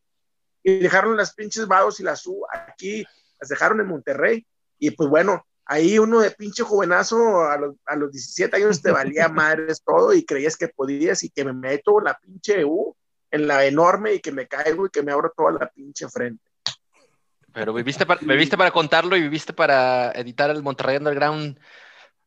[0.62, 3.04] y dejaron las pinches vados y las U aquí,
[3.40, 4.46] las dejaron en Monterrey
[4.78, 8.90] y pues bueno, ahí uno de pinche jovenazo a los, a los 17 años te
[8.90, 12.96] valía madres todo y creías que podías y que me meto la pinche U
[13.30, 16.42] en la enorme y que me caigo y que me abro toda la pinche frente.
[17.52, 21.58] Pero viviste para, viviste para contarlo y viviste para editar el Monterrey Underground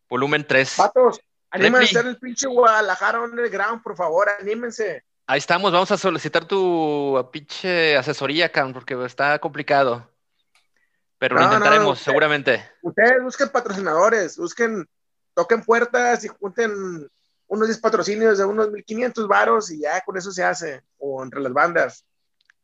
[0.10, 0.76] volumen 3.
[0.78, 5.04] Patos, anímense a hacer el pinche Guadalajara Underground, por favor, anímense.
[5.32, 10.06] Ahí estamos, vamos a solicitar tu pinche asesoría, Cam, porque está complicado.
[11.18, 12.70] Pero lo intentaremos, seguramente.
[12.82, 14.86] Ustedes busquen patrocinadores, busquen,
[15.34, 17.10] toquen puertas y junten
[17.48, 21.40] unos 10 patrocinios de unos 1500 varos y ya con eso se hace, o entre
[21.40, 22.04] las bandas.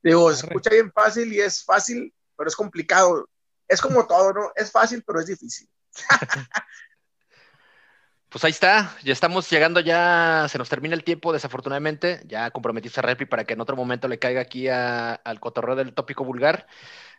[0.04, 3.30] Digo, se escucha bien fácil y es fácil, pero es complicado.
[3.66, 4.52] Es como todo, ¿no?
[4.58, 5.70] Es fácil, pero es difícil.
[8.38, 13.00] Pues ahí está, ya estamos llegando ya, se nos termina el tiempo desafortunadamente, ya comprometiste
[13.00, 16.68] a Repi para que en otro momento le caiga aquí al cotorreo del tópico vulgar.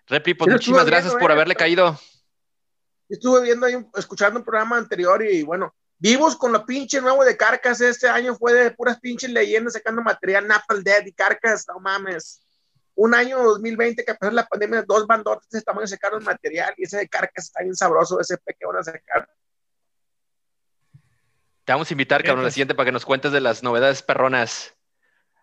[0.07, 1.99] Repli, pues muchísimas gracias por haberle caído.
[3.09, 7.37] Estuve viendo ahí, escuchando un programa anterior y bueno, vivos con lo pinche nuevo de
[7.37, 7.81] Carcas.
[7.81, 12.43] Este año fue de puras pinches leyendas sacando material, Napal Dead y Carcas, no mames.
[12.95, 16.73] Un año 2020 que a pesar de la pandemia, dos bandotes de tamaño sacaron material
[16.77, 19.29] y ese de Carcas está bien sabroso, ese que van a sacar.
[21.69, 24.75] Te vamos a invitar, cabrón, la siguiente para que nos cuentes de las novedades perronas.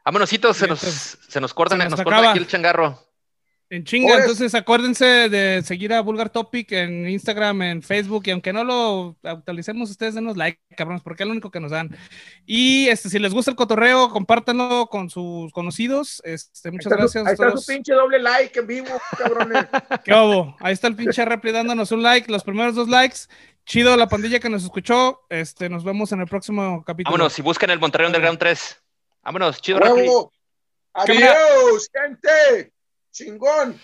[0.03, 2.99] Vámonositos, se nos, se nos cortan, se nos, corta aquí el changarro.
[3.67, 8.53] En chinga, entonces acuérdense de seguir a Vulgar Topic en Instagram, en Facebook, y aunque
[8.53, 11.89] no lo actualicemos, ustedes denos like, cabrones, porque es lo único que nos dan.
[12.45, 16.21] Y este, si les gusta el cotorreo, compártanlo con sus conocidos.
[16.23, 17.25] Este, muchas gracias.
[17.25, 19.65] ahí está su pinche doble like en vivo, cabrones.
[20.05, 20.55] ¿Qué hubo?
[20.59, 23.21] Ahí está el pinche Repli dándonos un like, los primeros dos likes.
[23.65, 25.21] Chido la pandilla que nos escuchó.
[25.27, 27.13] Este, nos vemos en el próximo capítulo.
[27.13, 28.83] Vámonos, si buscan el Monterrey Underground 3.
[29.23, 30.07] Vámonos, chido Repli.
[30.93, 32.74] Adiós, gente.
[33.15, 33.79] Chingón.